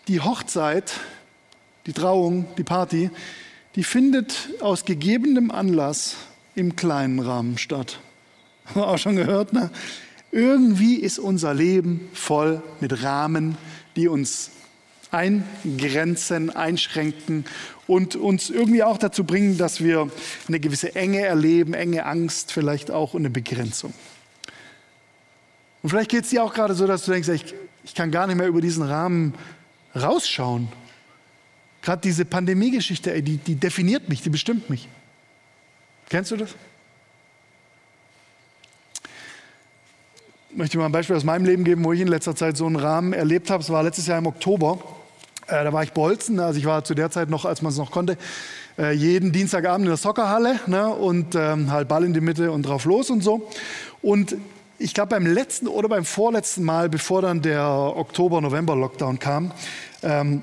die 0.08 0.22
Hochzeit, 0.22 0.94
die 1.84 1.92
Trauung, 1.92 2.46
die 2.56 2.64
Party, 2.64 3.10
die 3.76 3.84
findet 3.84 4.48
aus 4.60 4.86
gegebenem 4.86 5.50
Anlass 5.50 6.16
im 6.54 6.76
kleinen 6.76 7.18
Rahmen 7.18 7.58
statt. 7.58 8.00
Haben 8.64 8.80
wir 8.80 8.88
auch 8.88 8.96
schon 8.96 9.16
gehört, 9.16 9.52
ne? 9.52 9.68
Irgendwie 10.32 10.96
ist 10.96 11.18
unser 11.18 11.52
Leben 11.52 12.08
voll 12.14 12.62
mit 12.80 13.02
Rahmen, 13.02 13.58
die 13.96 14.08
uns 14.08 14.50
eingrenzen, 15.10 16.48
einschränken 16.48 17.44
und 17.86 18.16
uns 18.16 18.48
irgendwie 18.48 18.82
auch 18.82 18.96
dazu 18.96 19.24
bringen, 19.24 19.58
dass 19.58 19.84
wir 19.84 20.10
eine 20.48 20.58
gewisse 20.58 20.94
Enge 20.94 21.20
erleben, 21.20 21.74
enge 21.74 22.06
Angst 22.06 22.50
vielleicht 22.50 22.90
auch 22.90 23.12
und 23.12 23.20
eine 23.20 23.30
Begrenzung. 23.30 23.92
Und 25.84 25.90
vielleicht 25.90 26.10
geht 26.10 26.24
es 26.24 26.30
dir 26.30 26.42
auch 26.42 26.54
gerade 26.54 26.72
so, 26.72 26.86
dass 26.86 27.04
du 27.04 27.12
denkst, 27.12 27.28
ich, 27.28 27.54
ich 27.84 27.94
kann 27.94 28.10
gar 28.10 28.26
nicht 28.26 28.36
mehr 28.36 28.46
über 28.46 28.62
diesen 28.62 28.82
Rahmen 28.84 29.34
rausschauen. 29.94 30.68
Gerade 31.82 32.00
diese 32.00 32.24
Pandemie-Geschichte, 32.24 33.22
die, 33.22 33.36
die 33.36 33.54
definiert 33.54 34.08
mich, 34.08 34.22
die 34.22 34.30
bestimmt 34.30 34.70
mich. 34.70 34.88
Kennst 36.08 36.30
du 36.30 36.38
das? 36.38 36.54
Ich 40.48 40.56
möchte 40.56 40.78
mal 40.78 40.86
ein 40.86 40.92
Beispiel 40.92 41.16
aus 41.16 41.24
meinem 41.24 41.44
Leben 41.44 41.64
geben, 41.64 41.84
wo 41.84 41.92
ich 41.92 42.00
in 42.00 42.08
letzter 42.08 42.34
Zeit 42.34 42.56
so 42.56 42.64
einen 42.64 42.76
Rahmen 42.76 43.12
erlebt 43.12 43.50
habe. 43.50 43.62
Es 43.62 43.68
war 43.68 43.82
letztes 43.82 44.06
Jahr 44.06 44.16
im 44.16 44.26
Oktober. 44.26 44.78
Äh, 45.48 45.64
da 45.64 45.72
war 45.74 45.82
ich 45.82 45.92
bolzen, 45.92 46.40
also 46.40 46.58
ich 46.58 46.64
war 46.64 46.82
zu 46.84 46.94
der 46.94 47.10
Zeit 47.10 47.28
noch, 47.28 47.44
als 47.44 47.60
man 47.60 47.70
es 47.70 47.76
noch 47.76 47.90
konnte, 47.90 48.16
äh, 48.78 48.92
jeden 48.92 49.32
Dienstagabend 49.32 49.84
in 49.84 49.90
der 49.90 49.98
Soccerhalle 49.98 50.60
ne, 50.66 50.88
und 50.88 51.34
ähm, 51.34 51.70
halt 51.70 51.88
Ball 51.88 52.04
in 52.04 52.14
die 52.14 52.22
Mitte 52.22 52.52
und 52.52 52.62
drauf 52.62 52.86
los 52.86 53.10
und 53.10 53.22
so. 53.22 53.50
Und 54.00 54.34
ich 54.84 54.92
glaube, 54.92 55.08
beim 55.08 55.24
letzten 55.24 55.66
oder 55.66 55.88
beim 55.88 56.04
vorletzten 56.04 56.62
Mal, 56.62 56.90
bevor 56.90 57.22
dann 57.22 57.40
der 57.40 57.66
Oktober-November-Lockdown 57.66 59.18
kam, 59.18 59.50
ähm, 60.02 60.42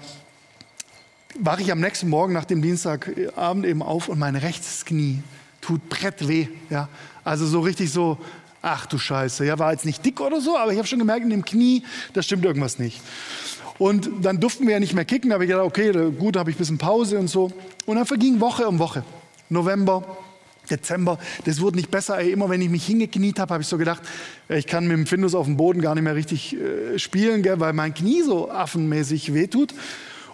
wache 1.39 1.61
ich 1.61 1.71
am 1.71 1.79
nächsten 1.79 2.09
Morgen 2.09 2.33
nach 2.33 2.45
dem 2.45 2.63
Dienstagabend 2.63 3.67
eben 3.67 3.83
auf 3.83 4.09
und 4.09 4.17
mein 4.17 4.35
rechtes 4.35 4.83
Knie 4.83 5.21
tut 5.61 5.87
brett 5.89 6.27
weh. 6.27 6.47
Ja? 6.71 6.89
Also 7.23 7.45
so 7.45 7.59
richtig 7.59 7.91
so, 7.91 8.17
ach 8.63 8.87
du 8.87 8.97
Scheiße. 8.97 9.45
Ja, 9.45 9.59
war 9.59 9.73
jetzt 9.73 9.85
nicht 9.85 10.03
dick 10.03 10.19
oder 10.19 10.41
so, 10.41 10.57
aber 10.57 10.71
ich 10.71 10.79
habe 10.79 10.87
schon 10.87 10.97
gemerkt, 10.97 11.23
in 11.23 11.29
dem 11.29 11.45
Knie, 11.45 11.83
da 12.13 12.23
stimmt 12.23 12.43
irgendwas 12.43 12.79
nicht. 12.79 12.99
Und 13.77 14.09
dann 14.23 14.39
durften 14.39 14.65
wir 14.65 14.73
ja 14.73 14.79
nicht 14.79 14.95
mehr 14.95 15.05
kicken. 15.05 15.29
Da 15.29 15.35
habe 15.35 15.43
ich 15.43 15.51
gedacht, 15.51 15.67
okay, 15.67 15.91
gut, 16.17 16.35
habe 16.35 16.49
ich 16.49 16.55
ein 16.55 16.59
bisschen 16.59 16.79
Pause 16.79 17.19
und 17.19 17.27
so. 17.27 17.51
Und 17.85 17.95
dann 17.95 18.07
verging 18.07 18.39
Woche 18.39 18.67
um 18.67 18.79
Woche. 18.79 19.03
November, 19.49 20.17
Dezember, 20.71 21.19
das 21.45 21.61
wurde 21.61 21.77
nicht 21.77 21.91
besser. 21.91 22.19
Immer 22.21 22.49
wenn 22.49 22.61
ich 22.61 22.69
mich 22.69 22.85
hingekniet 22.85 23.39
habe, 23.39 23.53
habe 23.53 23.61
ich 23.61 23.67
so 23.67 23.77
gedacht, 23.77 24.01
ich 24.49 24.67
kann 24.67 24.87
mit 24.87 24.97
dem 24.97 25.05
Findus 25.05 25.35
auf 25.35 25.45
dem 25.45 25.57
Boden 25.57 25.81
gar 25.81 25.95
nicht 25.95 26.03
mehr 26.03 26.15
richtig 26.15 26.55
äh, 26.55 26.97
spielen, 26.97 27.43
gell, 27.43 27.59
weil 27.59 27.73
mein 27.73 27.93
Knie 27.93 28.23
so 28.23 28.49
affenmäßig 28.49 29.33
wehtut. 29.33 29.73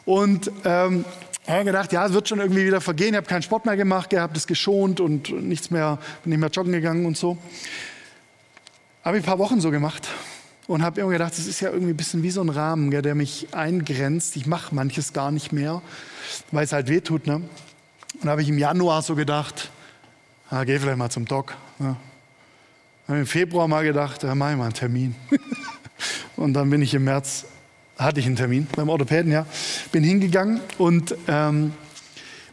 Und 0.05 0.51
ähm, 0.63 1.03
habe 1.47 1.65
gedacht, 1.65 1.93
ja, 1.93 2.05
es 2.05 2.13
wird 2.13 2.27
schon 2.27 2.39
irgendwie 2.39 2.65
wieder 2.65 2.81
vergehen. 2.81 3.09
Ich 3.09 3.17
habe 3.17 3.27
keinen 3.27 3.41
Sport 3.41 3.65
mehr 3.65 3.77
gemacht, 3.77 4.13
habe 4.15 4.33
das 4.33 4.47
geschont 4.47 4.99
und 4.99 5.29
nichts 5.43 5.71
mehr, 5.71 5.97
bin 6.23 6.31
nicht 6.31 6.39
mehr 6.39 6.49
joggen 6.49 6.73
gegangen 6.73 7.05
und 7.05 7.17
so. 7.17 7.37
Habe 9.03 9.17
ich 9.17 9.23
ein 9.23 9.25
paar 9.25 9.39
Wochen 9.39 9.61
so 9.61 9.71
gemacht 9.71 10.07
und 10.67 10.83
habe 10.83 10.99
immer 10.99 11.11
gedacht, 11.11 11.31
das 11.37 11.47
ist 11.47 11.61
ja 11.61 11.69
irgendwie 11.69 11.93
ein 11.93 11.97
bisschen 11.97 12.23
wie 12.23 12.31
so 12.31 12.41
ein 12.41 12.49
Rahmen, 12.49 12.91
gell, 12.91 13.01
der 13.01 13.15
mich 13.15 13.47
eingrenzt. 13.53 14.35
Ich 14.35 14.45
mache 14.45 14.75
manches 14.75 15.13
gar 15.13 15.31
nicht 15.31 15.53
mehr, 15.53 15.81
weil 16.51 16.65
es 16.65 16.73
halt 16.73 16.89
wehtut. 16.89 17.25
Ne? 17.25 17.41
Und 18.21 18.29
habe 18.29 18.41
ich 18.41 18.49
im 18.49 18.57
Januar 18.57 19.01
so 19.01 19.15
gedacht, 19.15 19.71
ah, 20.49 20.63
geh 20.63 20.79
vielleicht 20.79 20.97
mal 20.97 21.09
zum 21.09 21.25
Doc. 21.25 21.55
Ja. 21.79 21.95
Habe 23.07 23.19
im 23.19 23.25
Februar 23.25 23.67
mal 23.67 23.83
gedacht, 23.83 24.23
ja, 24.23 24.35
mach 24.35 24.51
ich 24.51 24.57
mal 24.57 24.65
einen 24.65 24.73
Termin. 24.73 25.15
und 26.35 26.53
dann 26.53 26.69
bin 26.69 26.81
ich 26.81 26.93
im 26.93 27.05
März, 27.05 27.45
hatte 27.97 28.19
ich 28.19 28.25
einen 28.25 28.35
Termin 28.35 28.67
beim 28.75 28.89
Orthopäden, 28.89 29.31
ja, 29.31 29.45
bin 29.91 30.03
hingegangen 30.03 30.59
und 30.77 31.15
ähm, 31.27 31.73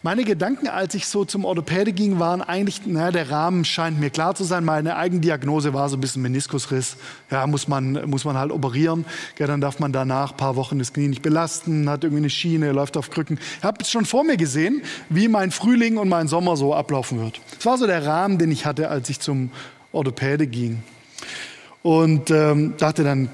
meine 0.04 0.24
Gedanken, 0.24 0.68
als 0.68 0.94
ich 0.94 1.06
so 1.06 1.24
zum 1.24 1.46
Orthopäde 1.46 1.94
ging, 1.94 2.18
waren 2.18 2.42
eigentlich, 2.42 2.84
naja, 2.84 3.10
der 3.10 3.30
Rahmen 3.30 3.64
scheint 3.64 3.98
mir 3.98 4.10
klar 4.10 4.34
zu 4.34 4.44
sein. 4.44 4.62
Meine 4.62 4.96
Eigendiagnose 4.96 5.72
war 5.72 5.88
so 5.88 5.96
ein 5.96 6.00
bisschen 6.02 6.20
Meniskusriss. 6.20 6.98
Ja, 7.30 7.46
muss 7.46 7.68
man, 7.68 8.10
muss 8.10 8.26
man 8.26 8.36
halt 8.36 8.52
operieren. 8.52 9.06
Ja, 9.38 9.46
dann 9.46 9.62
darf 9.62 9.78
man 9.78 9.94
danach 9.94 10.32
ein 10.32 10.36
paar 10.36 10.56
Wochen 10.56 10.78
das 10.78 10.92
Knie 10.92 11.08
nicht 11.08 11.22
belasten, 11.22 11.88
hat 11.88 12.04
irgendwie 12.04 12.20
eine 12.20 12.28
Schiene, 12.28 12.72
läuft 12.72 12.98
auf 12.98 13.08
Krücken. 13.08 13.38
Ich 13.56 13.64
habe 13.64 13.82
schon 13.82 14.04
vor 14.04 14.24
mir 14.24 14.36
gesehen, 14.36 14.82
wie 15.08 15.26
mein 15.26 15.50
Frühling 15.50 15.96
und 15.96 16.10
mein 16.10 16.28
Sommer 16.28 16.58
so 16.58 16.74
ablaufen 16.74 17.18
wird. 17.18 17.40
Das 17.56 17.64
war 17.64 17.78
so 17.78 17.86
der 17.86 18.04
Rahmen, 18.04 18.36
den 18.36 18.52
ich 18.52 18.66
hatte, 18.66 18.90
als 18.90 19.08
ich 19.08 19.20
zum 19.20 19.52
Orthopäde 19.90 20.46
ging. 20.46 20.82
Und 21.82 22.30
ähm, 22.30 22.74
dachte 22.76 23.04
dann, 23.04 23.30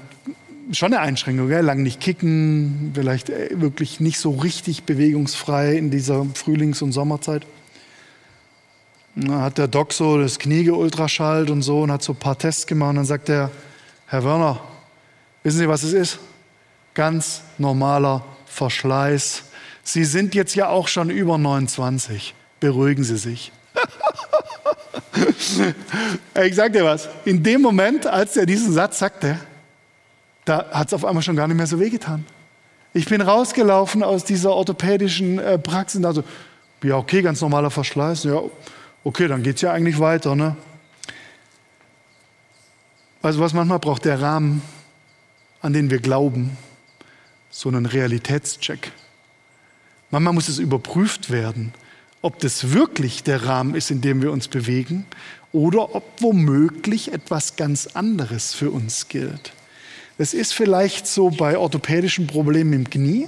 schon 0.71 0.93
eine 0.93 1.01
Einschränkung, 1.01 1.47
gell? 1.47 1.63
lang 1.63 1.83
nicht 1.83 1.99
kicken, 1.99 2.91
vielleicht 2.93 3.29
äh, 3.29 3.49
wirklich 3.53 3.99
nicht 3.99 4.19
so 4.19 4.31
richtig 4.31 4.83
bewegungsfrei 4.83 5.75
in 5.75 5.91
dieser 5.91 6.25
Frühlings- 6.33 6.81
und 6.81 6.91
Sommerzeit. 6.91 7.45
Da 9.15 9.41
hat 9.41 9.57
der 9.57 9.67
Doc 9.67 9.91
so 9.91 10.17
das 10.17 10.39
Knie 10.39 10.63
geultraschallt 10.63 11.49
und 11.49 11.61
so 11.61 11.81
und 11.81 11.91
hat 11.91 12.01
so 12.01 12.13
ein 12.13 12.19
paar 12.19 12.37
Tests 12.37 12.65
gemacht 12.65 12.91
und 12.91 12.95
dann 12.97 13.05
sagt 13.05 13.29
er, 13.29 13.51
Herr 14.07 14.23
Werner, 14.23 14.61
wissen 15.43 15.59
Sie, 15.59 15.67
was 15.67 15.83
es 15.83 15.93
ist? 15.93 16.19
Ganz 16.93 17.41
normaler 17.57 18.23
Verschleiß. 18.45 19.43
Sie 19.83 20.05
sind 20.05 20.35
jetzt 20.35 20.55
ja 20.55 20.69
auch 20.69 20.87
schon 20.87 21.09
über 21.09 21.37
29. 21.37 22.33
Beruhigen 22.59 23.03
Sie 23.03 23.17
sich. 23.17 23.51
ich 26.43 26.55
sag 26.55 26.73
dir 26.73 26.85
was. 26.85 27.09
In 27.25 27.43
dem 27.43 27.61
Moment, 27.61 28.07
als 28.07 28.37
er 28.37 28.45
diesen 28.45 28.71
Satz 28.71 28.99
sagte, 28.99 29.37
da 30.51 30.69
hat 30.71 30.87
es 30.87 30.93
auf 30.93 31.05
einmal 31.05 31.23
schon 31.23 31.37
gar 31.37 31.47
nicht 31.47 31.55
mehr 31.55 31.65
so 31.65 31.79
wehgetan. 31.79 32.25
Ich 32.93 33.05
bin 33.05 33.21
rausgelaufen 33.21 34.03
aus 34.03 34.25
dieser 34.25 34.51
orthopädischen 34.51 35.39
äh, 35.39 35.57
Praxis 35.57 35.99
und 35.99 36.05
also, 36.05 36.25
ja, 36.83 36.97
okay, 36.97 37.21
ganz 37.21 37.39
normaler 37.39 37.71
Verschleiß. 37.71 38.25
Ja, 38.25 38.41
okay, 39.05 39.29
dann 39.29 39.43
geht 39.43 39.55
es 39.55 39.61
ja 39.61 39.71
eigentlich 39.71 39.97
weiter. 39.99 40.35
Ne? 40.35 40.57
Also 43.21 43.39
was 43.39 43.53
manchmal 43.53 43.79
braucht 43.79 44.03
der 44.03 44.21
Rahmen, 44.21 44.61
an 45.61 45.71
den 45.71 45.89
wir 45.89 45.99
glauben, 45.99 46.57
so 47.49 47.69
einen 47.69 47.85
Realitätscheck. 47.85 48.91
Manchmal 50.09 50.33
muss 50.33 50.49
es 50.49 50.59
überprüft 50.59 51.29
werden, 51.29 51.73
ob 52.21 52.39
das 52.39 52.73
wirklich 52.73 53.23
der 53.23 53.45
Rahmen 53.45 53.73
ist, 53.73 53.89
in 53.89 54.01
dem 54.01 54.21
wir 54.21 54.33
uns 54.33 54.49
bewegen 54.49 55.05
oder 55.53 55.95
ob 55.95 56.03
womöglich 56.21 57.13
etwas 57.13 57.55
ganz 57.55 57.87
anderes 57.87 58.53
für 58.53 58.69
uns 58.69 59.07
gilt. 59.07 59.53
Es 60.21 60.35
ist 60.35 60.53
vielleicht 60.53 61.07
so 61.07 61.31
bei 61.31 61.57
orthopädischen 61.57 62.27
Problemen 62.27 62.73
im 62.73 62.87
Knie, 62.87 63.27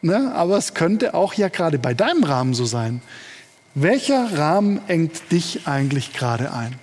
ne? 0.00 0.34
aber 0.34 0.56
es 0.56 0.72
könnte 0.72 1.12
auch 1.12 1.34
ja 1.34 1.48
gerade 1.48 1.78
bei 1.78 1.92
deinem 1.92 2.24
Rahmen 2.24 2.54
so 2.54 2.64
sein. 2.64 3.02
Welcher 3.74 4.38
Rahmen 4.38 4.80
engt 4.88 5.30
dich 5.30 5.66
eigentlich 5.66 6.14
gerade 6.14 6.50
ein? 6.54 6.74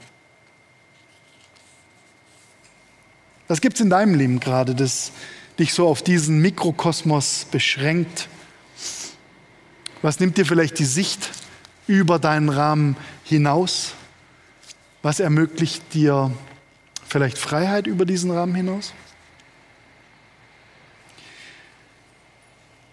Was 3.48 3.60
gibt 3.60 3.74
es 3.74 3.82
in 3.82 3.90
deinem 3.90 4.14
Leben 4.14 4.40
gerade, 4.40 4.76
das 4.76 5.14
dich 5.58 5.74
so 5.74 5.88
auf 5.88 6.04
diesen 6.04 6.44
Mikrokosmos 6.44 7.48
beschränkt? 7.50 8.30
Was 10.04 10.20
nimmt 10.20 10.38
dir 10.38 10.46
vielleicht 10.46 10.78
die 10.78 10.86
Sicht 10.86 11.32
über 11.88 12.20
deinen 12.20 12.50
Rahmen 12.50 12.96
hinaus? 13.24 13.96
Was 15.02 15.20
ermöglicht 15.20 15.96
dir 15.96 16.30
vielleicht 17.08 17.40
Freiheit 17.40 17.88
über 17.88 18.06
diesen 18.06 18.30
Rahmen 18.30 18.54
hinaus? 18.54 18.94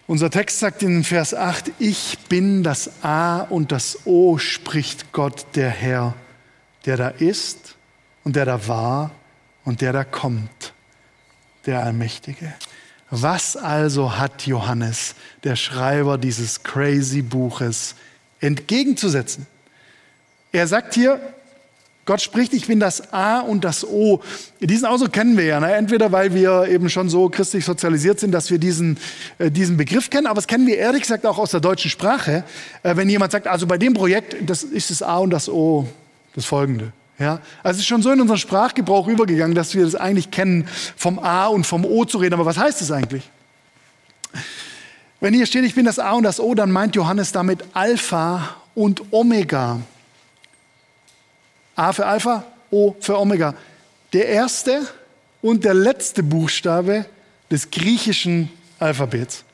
Unser 0.09 0.31
Text 0.31 0.61
sagt 0.61 0.85
in 0.85 1.03
Vers 1.03 1.35
8, 1.35 1.73
ich 1.81 2.17
bin 2.29 2.63
das 2.63 3.03
A 3.03 3.41
und 3.41 3.73
das 3.73 4.07
O, 4.07 4.39
spricht 4.39 5.13
Gott 5.13 5.47
der 5.57 5.69
Herr, 5.69 6.15
der 6.85 6.97
da 6.97 7.09
ist 7.09 7.75
und 8.23 8.37
der 8.37 8.45
da 8.45 8.69
war 8.69 9.11
und 9.65 9.81
der 9.81 9.93
da 9.93 10.05
kommt, 10.05 10.75
der 11.67 11.83
Allmächtige. 11.83 12.55
Was 13.11 13.57
also 13.57 14.17
hat 14.17 14.47
Johannes, 14.47 15.17
der 15.43 15.57
Schreiber 15.57 16.19
dieses 16.19 16.63
crazy 16.63 17.23
Buches, 17.23 17.97
entgegenzusetzen? 18.39 19.49
Er 20.53 20.69
sagt 20.69 20.95
hier, 20.95 21.21
Gott 22.07 22.23
spricht, 22.23 22.55
ich 22.55 22.69
bin 22.69 22.79
das 22.79 23.13
A 23.13 23.41
und 23.41 23.65
das 23.65 23.85
O. 23.85 24.23
Diesen 24.61 24.87
Ausdruck 24.87 25.13
kennen 25.13 25.37
wir 25.37 25.45
ja. 25.45 25.59
Ne? 25.59 25.75
Entweder 25.75 26.13
weil 26.13 26.33
wir 26.33 26.69
eben 26.69 26.89
schon 26.89 27.09
so 27.09 27.29
christlich 27.29 27.65
sozialisiert 27.65 28.21
sind, 28.21 28.31
dass 28.31 28.49
wir 28.49 28.59
diesen, 28.59 28.97
äh, 29.39 29.51
diesen 29.51 29.77
Begriff 29.77 30.09
kennen, 30.09 30.29
aber 30.29 30.37
das 30.37 30.47
kennen 30.47 30.69
wir 30.69 30.79
ehrlich 30.79 31.03
gesagt 31.03 31.27
auch 31.27 31.37
aus 31.37 31.51
der 31.51 31.59
deutschen 31.59 31.91
Sprache. 31.91 32.45
Äh, 32.85 32.95
wenn 32.95 33.09
jemand 33.09 33.33
sagt, 33.33 33.49
also 33.49 33.67
bei 33.67 33.77
dem 33.77 33.93
Projekt, 33.93 34.37
das 34.49 34.63
ist 34.63 34.91
das 34.91 35.03
A 35.03 35.19
und 35.19 35.31
das 35.31 35.49
O, 35.49 35.89
das 36.37 36.45
folgende. 36.45 36.93
Ja, 37.19 37.41
also 37.65 37.77
es 37.77 37.79
ist 37.79 37.87
schon 37.87 38.03
so 38.03 38.13
in 38.13 38.21
unseren 38.21 38.39
Sprachgebrauch 38.39 39.09
übergegangen, 39.09 39.57
dass 39.57 39.75
wir 39.75 39.85
das 39.85 39.97
eigentlich 39.97 40.31
kennen, 40.31 40.69
vom 40.97 41.19
A 41.19 41.47
und 41.47 41.67
vom 41.67 41.85
O 41.85 42.05
zu 42.05 42.19
reden. 42.19 42.35
Aber 42.35 42.47
was 42.47 42.57
heißt 42.57 42.81
das 42.81 42.93
eigentlich? 42.93 43.29
Wenn 45.19 45.35
hier 45.35 45.47
steht, 45.47 45.65
ich 45.65 45.75
bin 45.75 45.87
das 45.87 45.99
A 45.99 46.13
und 46.13 46.23
das 46.23 46.39
O, 46.39 46.55
dann 46.55 46.71
meint 46.71 46.95
Johannes 46.95 47.33
damit 47.33 47.65
Alpha 47.73 48.55
und 48.77 49.13
Omega. 49.13 49.81
A 51.77 51.93
für 51.93 52.07
Alpha, 52.07 52.45
O 52.71 52.97
für 53.01 53.19
Omega. 53.19 53.55
Der 54.13 54.29
erste 54.29 54.87
und 55.43 55.65
der 55.65 55.75
letzte 55.75 56.23
Buchstabe 56.23 57.05
des 57.51 57.71
griechischen 57.71 58.51
Alphabets. 58.79 59.45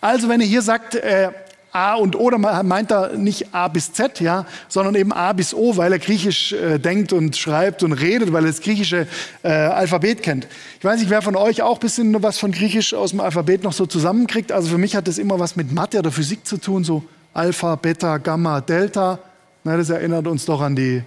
Also 0.00 0.28
wenn 0.28 0.40
er 0.40 0.46
hier 0.46 0.62
sagt 0.62 0.94
äh, 0.94 1.30
A 1.72 1.94
und 1.94 2.16
O, 2.16 2.28
dann 2.28 2.42
meint 2.68 2.92
er 2.92 3.16
nicht 3.16 3.54
A 3.54 3.68
bis 3.68 3.94
Z, 3.94 4.20
ja, 4.20 4.44
sondern 4.68 4.94
eben 4.94 5.10
A 5.10 5.32
bis 5.32 5.54
O, 5.54 5.78
weil 5.78 5.92
er 5.92 5.98
griechisch 5.98 6.52
äh, 6.52 6.78
denkt 6.78 7.14
und 7.14 7.34
schreibt 7.34 7.82
und 7.82 7.94
redet, 7.94 8.30
weil 8.32 8.44
er 8.44 8.48
das 8.48 8.60
griechische 8.60 9.06
äh, 9.42 9.48
Alphabet 9.48 10.22
kennt. 10.22 10.46
Ich 10.78 10.84
weiß 10.84 11.00
nicht, 11.00 11.08
wer 11.08 11.22
von 11.22 11.34
euch 11.34 11.62
auch 11.62 11.78
ein 11.78 11.80
bisschen 11.80 12.22
was 12.22 12.38
von 12.38 12.52
griechisch 12.52 12.92
aus 12.92 13.10
dem 13.10 13.20
Alphabet 13.20 13.62
noch 13.62 13.72
so 13.72 13.86
zusammenkriegt. 13.86 14.52
Also 14.52 14.68
für 14.68 14.78
mich 14.78 14.94
hat 14.94 15.08
das 15.08 15.16
immer 15.16 15.38
was 15.38 15.56
mit 15.56 15.72
Mathe 15.72 15.98
oder 15.98 16.12
Physik 16.12 16.46
zu 16.46 16.58
tun, 16.58 16.84
so 16.84 17.04
Alpha, 17.32 17.76
Beta, 17.76 18.18
Gamma, 18.18 18.60
Delta. 18.60 19.18
Na, 19.64 19.78
das 19.78 19.88
erinnert 19.88 20.26
uns 20.26 20.44
doch 20.44 20.60
an 20.60 20.76
die 20.76 21.02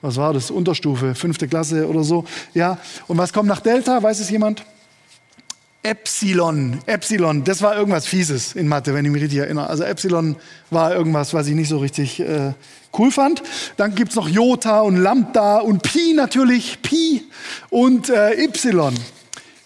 was 0.00 0.16
war 0.16 0.32
das, 0.32 0.50
Unterstufe, 0.50 1.14
fünfte 1.14 1.48
Klasse 1.48 1.88
oder 1.88 2.04
so. 2.04 2.24
Ja, 2.54 2.78
und 3.06 3.18
was 3.18 3.32
kommt 3.32 3.48
nach 3.48 3.60
Delta, 3.60 4.02
weiß 4.02 4.20
es 4.20 4.30
jemand? 4.30 4.64
Epsilon, 5.82 6.80
Epsilon, 6.86 7.44
das 7.44 7.62
war 7.62 7.76
irgendwas 7.76 8.06
Fieses 8.06 8.54
in 8.54 8.68
Mathe, 8.68 8.94
wenn 8.94 9.04
ich 9.04 9.10
mich 9.10 9.22
richtig 9.22 9.38
erinnere. 9.38 9.68
Also 9.68 9.84
Epsilon 9.84 10.36
war 10.70 10.94
irgendwas, 10.94 11.32
was 11.34 11.46
ich 11.46 11.54
nicht 11.54 11.68
so 11.68 11.78
richtig 11.78 12.20
äh, 12.20 12.52
cool 12.98 13.10
fand. 13.12 13.42
Dann 13.76 13.94
gibt 13.94 14.10
es 14.10 14.16
noch 14.16 14.28
Jota 14.28 14.80
und 14.80 14.96
Lambda 14.96 15.58
und 15.58 15.82
Pi 15.82 16.14
natürlich, 16.14 16.82
Pi 16.82 17.24
und 17.70 18.10
äh, 18.10 18.42
Y. 18.42 18.92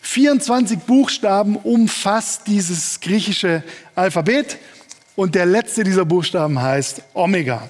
24 0.02 0.80
Buchstaben 0.80 1.56
umfasst 1.56 2.42
dieses 2.46 3.00
griechische 3.00 3.62
Alphabet. 3.94 4.58
und 5.16 5.34
der 5.34 5.46
letzte 5.46 5.82
dieser 5.82 6.04
Buchstaben 6.04 6.60
heißt 6.60 7.02
Omega. 7.14 7.68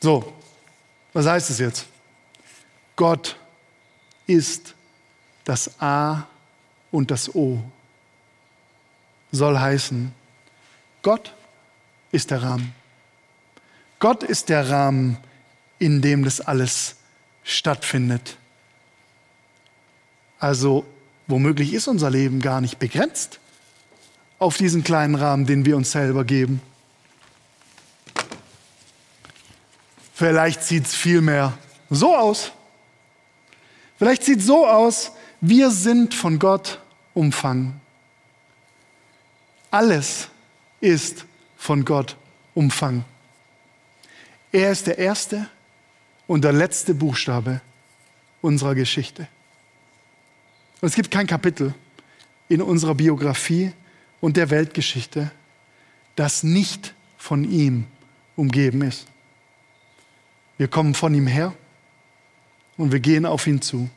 So, 0.00 0.32
was 1.12 1.26
heißt 1.26 1.50
es 1.50 1.58
jetzt? 1.58 1.86
Gott 2.96 3.36
ist 4.26 4.74
das 5.44 5.80
A 5.80 6.26
und 6.90 7.10
das 7.10 7.34
O. 7.34 7.62
Soll 9.30 9.58
heißen, 9.58 10.12
Gott 11.02 11.34
ist 12.12 12.30
der 12.30 12.42
Rahmen. 12.42 12.74
Gott 13.98 14.22
ist 14.22 14.48
der 14.48 14.68
Rahmen, 14.68 15.16
in 15.78 16.02
dem 16.02 16.24
das 16.24 16.40
alles 16.40 16.96
stattfindet. 17.44 18.36
Also 20.38 20.84
womöglich 21.26 21.72
ist 21.72 21.88
unser 21.88 22.10
Leben 22.10 22.40
gar 22.40 22.60
nicht 22.60 22.78
begrenzt 22.78 23.40
auf 24.38 24.56
diesen 24.56 24.82
kleinen 24.82 25.14
Rahmen, 25.14 25.46
den 25.46 25.64
wir 25.64 25.76
uns 25.76 25.92
selber 25.92 26.24
geben. 26.24 26.60
Vielleicht 30.22 30.62
sieht 30.62 30.86
es 30.86 30.94
vielmehr 30.94 31.58
so 31.90 32.14
aus. 32.14 32.52
Vielleicht 33.98 34.22
sieht 34.22 34.38
es 34.38 34.46
so 34.46 34.64
aus, 34.64 35.10
wir 35.40 35.68
sind 35.72 36.14
von 36.14 36.38
Gott 36.38 36.80
umfangen. 37.12 37.80
Alles 39.72 40.28
ist 40.80 41.24
von 41.56 41.84
Gott 41.84 42.14
umfangen. 42.54 43.04
Er 44.52 44.70
ist 44.70 44.86
der 44.86 44.96
erste 44.96 45.48
und 46.28 46.44
der 46.44 46.52
letzte 46.52 46.94
Buchstabe 46.94 47.60
unserer 48.42 48.76
Geschichte. 48.76 49.26
Und 50.80 50.88
es 50.88 50.94
gibt 50.94 51.10
kein 51.10 51.26
Kapitel 51.26 51.74
in 52.48 52.62
unserer 52.62 52.94
Biografie 52.94 53.72
und 54.20 54.36
der 54.36 54.50
Weltgeschichte, 54.50 55.32
das 56.14 56.44
nicht 56.44 56.94
von 57.18 57.42
ihm 57.42 57.88
umgeben 58.36 58.82
ist. 58.82 59.08
Wir 60.58 60.68
kommen 60.68 60.94
von 60.94 61.14
ihm 61.14 61.26
her 61.26 61.54
und 62.76 62.92
wir 62.92 63.00
gehen 63.00 63.26
auf 63.26 63.46
ihn 63.46 63.62
zu. 63.62 63.88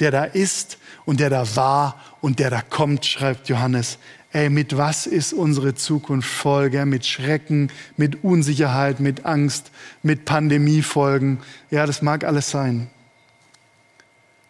Der 0.00 0.10
da 0.10 0.24
ist 0.24 0.78
und 1.04 1.20
der 1.20 1.30
da 1.30 1.56
war 1.56 2.00
und 2.20 2.38
der 2.38 2.50
da 2.50 2.62
kommt, 2.62 3.04
schreibt 3.04 3.48
Johannes. 3.48 3.98
Ey, 4.32 4.48
mit 4.48 4.76
was 4.76 5.06
ist 5.06 5.34
unsere 5.34 5.74
Zukunft 5.74 6.28
voll? 6.28 6.70
Gell? 6.70 6.86
Mit 6.86 7.04
Schrecken, 7.04 7.70
mit 7.96 8.24
Unsicherheit, 8.24 8.98
mit 8.98 9.26
Angst, 9.26 9.70
mit 10.02 10.24
Pandemiefolgen. 10.24 11.40
Ja, 11.70 11.84
das 11.84 12.00
mag 12.00 12.24
alles 12.24 12.50
sein. 12.50 12.88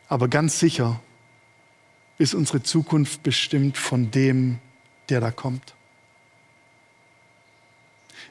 Aber 0.09 0.29
ganz 0.29 0.61
sicher 0.61 1.01
ist 2.19 2.35
unsere 2.35 2.63
Zukunft 2.63 3.23
bestimmt 3.23 3.77
von 3.77 4.11
dem, 4.11 4.59
der 5.09 5.21
da 5.21 5.31
kommt. 5.31 5.75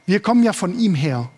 Wir 0.05 0.22
kommen 0.22 0.43
ja 0.43 0.53
von 0.53 0.77
ihm 0.77 0.96
her 0.96 1.29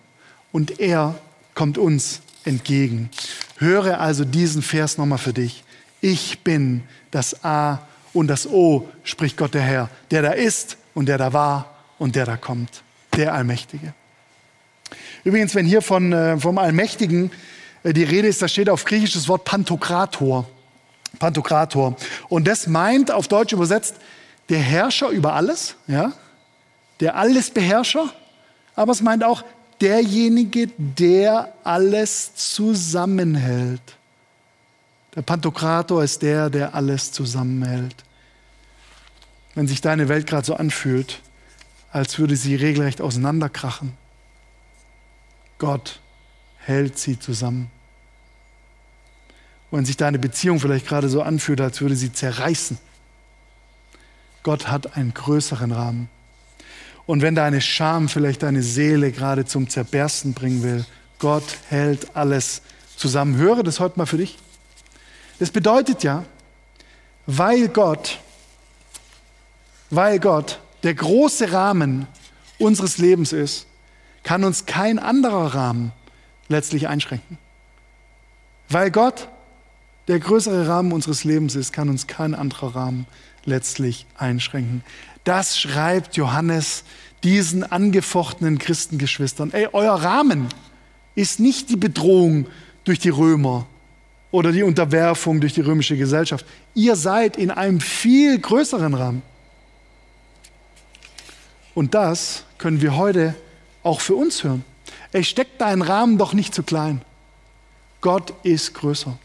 und 0.52 0.80
er 0.80 1.20
kommt 1.56 1.78
uns 1.78 2.22
entgegen. 2.46 3.10
Höre 3.58 4.00
also 4.00 4.26
diesen 4.26 4.62
Vers 4.62 4.98
nochmal 4.98 5.18
für 5.18 5.34
dich. 5.34 5.64
Ich 6.02 6.40
bin 6.40 6.84
das 7.12 7.44
A 7.46 7.88
und 8.14 8.28
das 8.28 8.48
O, 8.48 8.90
spricht 9.04 9.38
Gott 9.38 9.54
der 9.54 9.62
Herr, 9.62 9.90
der 10.12 10.22
da 10.22 10.32
ist 10.32 10.78
und 10.94 11.08
der 11.08 11.18
da 11.18 11.34
war 11.34 11.74
und 11.98 12.16
der 12.16 12.26
da 12.26 12.38
kommt, 12.38 12.84
der 13.16 13.34
Allmächtige. 13.34 13.94
Übrigens, 15.24 15.56
wenn 15.56 15.66
hier 15.66 15.82
von, 15.82 16.12
äh, 16.12 16.38
vom 16.38 16.58
Allmächtigen 16.58 17.32
äh, 17.84 17.94
die 17.94 18.04
Rede 18.04 18.28
ist, 18.28 18.42
da 18.42 18.48
steht 18.48 18.70
auf 18.70 18.86
Griechisch 18.86 19.14
das 19.14 19.28
Wort 19.28 19.46
Pantokrator. 19.46 20.48
Pantokrator. 21.20 21.96
Und 22.28 22.48
das 22.48 22.68
meint 22.68 23.12
auf 23.12 23.28
Deutsch 23.28 23.54
übersetzt 23.54 23.96
der 24.50 24.60
Herrscher 24.60 25.10
über 25.10 25.34
alles, 25.34 25.76
ja, 25.88 26.12
der 27.00 27.16
Allesbeherrscher, 27.16 28.14
aber 28.76 28.92
es 28.92 29.02
meint 29.02 29.24
auch 29.24 29.44
derjenige, 29.84 30.70
der 30.78 31.54
alles 31.64 32.34
zusammenhält. 32.36 33.82
Der 35.16 35.22
Pantokrator 35.22 36.04
ist 36.04 36.24
der, 36.24 36.50
der 36.50 36.74
alles 36.74 37.12
zusammenhält. 37.12 37.96
Wenn 39.54 39.68
sich 39.68 39.82
deine 39.82 40.10
Welt 40.10 40.26
gerade 40.26 40.46
so 40.46 40.56
anfühlt, 40.56 41.22
als 41.92 42.18
würde 42.18 42.36
sie 42.36 42.56
regelrecht 42.56 43.02
auseinanderkrachen, 43.02 43.94
Gott 45.60 46.00
hält 46.58 46.98
sie 46.98 47.20
zusammen 47.20 47.70
wenn 49.74 49.86
sich 49.86 49.98
deine 49.98 50.20
Beziehung 50.20 50.60
vielleicht 50.60 50.88
gerade 50.88 51.10
so 51.10 51.24
anfühlt, 51.24 51.60
als 51.60 51.82
würde 51.82 51.96
sie 51.96 52.14
zerreißen. 52.14 52.78
Gott 54.44 54.68
hat 54.68 54.96
einen 54.96 55.16
größeren 55.16 55.72
Rahmen. 55.72 56.10
Und 57.06 57.22
wenn 57.22 57.36
deine 57.36 57.62
Scham 57.62 58.08
vielleicht 58.08 58.44
deine 58.44 58.64
Seele 58.64 59.12
gerade 59.12 59.46
zum 59.46 59.70
Zerbersten 59.70 60.34
bringen 60.34 60.64
will, 60.64 60.86
Gott 61.20 61.58
hält 61.70 62.16
alles 62.16 62.62
zusammen. 62.96 63.36
Höre 63.36 63.64
das 63.64 63.80
heute 63.80 63.98
mal 63.98 64.06
für 64.06 64.18
dich. 64.18 64.38
Das 65.40 65.52
bedeutet 65.52 66.04
ja, 66.04 66.24
weil 67.26 67.68
Gott, 67.68 68.20
weil 69.90 70.20
Gott 70.20 70.60
der 70.84 70.94
große 70.94 71.52
Rahmen 71.52 72.08
unseres 72.60 72.98
Lebens 72.98 73.34
ist, 73.34 73.68
kann 74.24 74.44
uns 74.44 74.66
kein 74.66 75.00
anderer 75.00 75.54
Rahmen 75.54 75.92
letztlich 76.48 76.88
einschränken. 76.88 77.38
Weil 78.70 78.92
Gott 78.92 79.28
der 80.08 80.20
größere 80.20 80.68
Rahmen 80.68 80.92
unseres 80.92 81.24
Lebens 81.24 81.56
ist, 81.56 81.74
kann 81.74 81.90
uns 81.90 82.08
kein 82.08 82.36
anderer 82.36 82.76
Rahmen 82.76 83.06
letztlich 83.46 84.06
einschränken. 84.18 84.84
Das 85.24 85.60
schreibt 85.60 86.18
Johannes 86.18 86.84
diesen 87.24 87.64
angefochtenen 87.64 88.58
Christengeschwistern. 88.58 89.52
Ey, 89.52 89.70
euer 89.72 89.94
Rahmen 89.94 90.50
ist 91.16 91.40
nicht 91.40 91.70
die 91.70 91.78
Bedrohung 91.78 92.48
durch 92.84 93.00
die 93.00 93.10
Römer 93.10 93.66
oder 94.32 94.52
die 94.52 94.64
Unterwerfung 94.64 95.40
durch 95.40 95.54
die 95.54 95.62
römische 95.62 95.96
Gesellschaft. 95.96 96.46
Ihr 96.74 96.96
seid 96.96 97.38
in 97.38 97.52
einem 97.52 97.80
viel 97.80 98.40
größeren 98.40 98.94
Rahmen. 98.94 99.22
Und 101.76 101.94
das 101.94 102.44
können 102.58 102.82
wir 102.82 102.98
heute 102.98 103.36
auch 103.84 104.02
für 104.02 104.16
uns 104.16 104.44
hören. 104.44 104.66
Ey, 105.12 105.24
steckt 105.24 105.62
dein 105.62 105.82
Rahmen 105.82 106.18
doch 106.18 106.34
nicht 106.34 106.54
zu 106.54 106.64
klein. 106.64 107.02
Gott 108.02 108.34
ist 108.44 108.74
größer. 108.74 109.18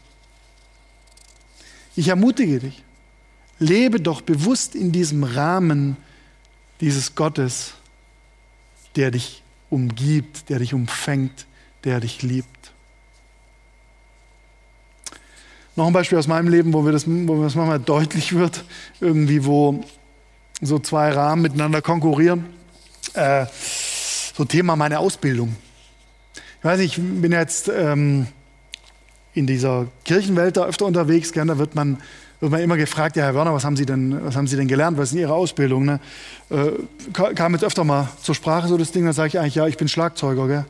Ich 1.95 2.07
ermutige 2.07 2.59
dich, 2.59 2.83
lebe 3.59 3.99
doch 3.99 4.21
bewusst 4.21 4.75
in 4.75 4.91
diesem 4.91 5.23
Rahmen 5.23 5.97
dieses 6.81 7.15
Gottes, 7.15 7.73
der 8.95 9.11
dich 9.11 9.43
umgibt, 9.69 10.49
der 10.49 10.59
dich 10.59 10.73
umfängt, 10.73 11.45
der 11.83 11.99
dich 11.99 12.21
liebt. 12.21 12.71
Noch 15.75 15.87
ein 15.87 15.93
Beispiel 15.93 16.17
aus 16.17 16.27
meinem 16.27 16.49
Leben, 16.49 16.73
wo, 16.73 16.83
wir 16.83 16.91
das, 16.91 17.05
wo 17.07 17.41
das 17.41 17.55
manchmal 17.55 17.79
deutlich 17.79 18.33
wird, 18.35 18.65
irgendwie, 18.99 19.45
wo 19.45 19.83
so 20.61 20.79
zwei 20.79 21.11
Rahmen 21.11 21.41
miteinander 21.41 21.81
konkurrieren. 21.81 22.45
Äh, 23.13 23.45
so 24.35 24.45
Thema 24.45 24.75
meine 24.75 24.99
Ausbildung. 24.99 25.55
Ich 26.59 26.65
weiß 26.65 26.79
nicht, 26.79 26.97
ich 26.97 27.03
bin 27.21 27.31
jetzt 27.31 27.69
ähm, 27.69 28.27
in 29.33 29.47
dieser 29.47 29.87
Kirchenwelt 30.03 30.57
da 30.57 30.65
öfter 30.65 30.85
unterwegs. 30.85 31.31
Gell? 31.31 31.45
Da 31.45 31.57
wird 31.57 31.75
man, 31.75 32.01
wird 32.39 32.51
man 32.51 32.61
immer 32.61 32.77
gefragt, 32.77 33.15
ja 33.15 33.25
Herr 33.25 33.35
Werner, 33.35 33.53
was 33.53 33.65
haben 33.65 33.75
Sie 33.75 33.85
denn, 33.85 34.23
was 34.23 34.35
haben 34.35 34.47
Sie 34.47 34.55
denn 34.55 34.67
gelernt? 34.67 34.97
Was 34.97 35.05
ist 35.05 35.11
denn 35.11 35.21
Ihre 35.21 35.33
Ausbildung? 35.33 35.85
Ne? 35.85 35.99
Äh, 36.49 36.71
kam 37.13 37.53
jetzt 37.53 37.63
öfter 37.63 37.83
mal 37.83 38.09
zur 38.21 38.35
Sprache 38.35 38.67
so 38.67 38.77
das 38.77 38.91
Ding, 38.91 39.03
dann 39.03 39.13
sage 39.13 39.29
ich 39.29 39.39
eigentlich, 39.39 39.55
ja, 39.55 39.67
ich 39.67 39.77
bin 39.77 39.87
Schlagzeuger. 39.87 40.47
Gell? 40.47 40.65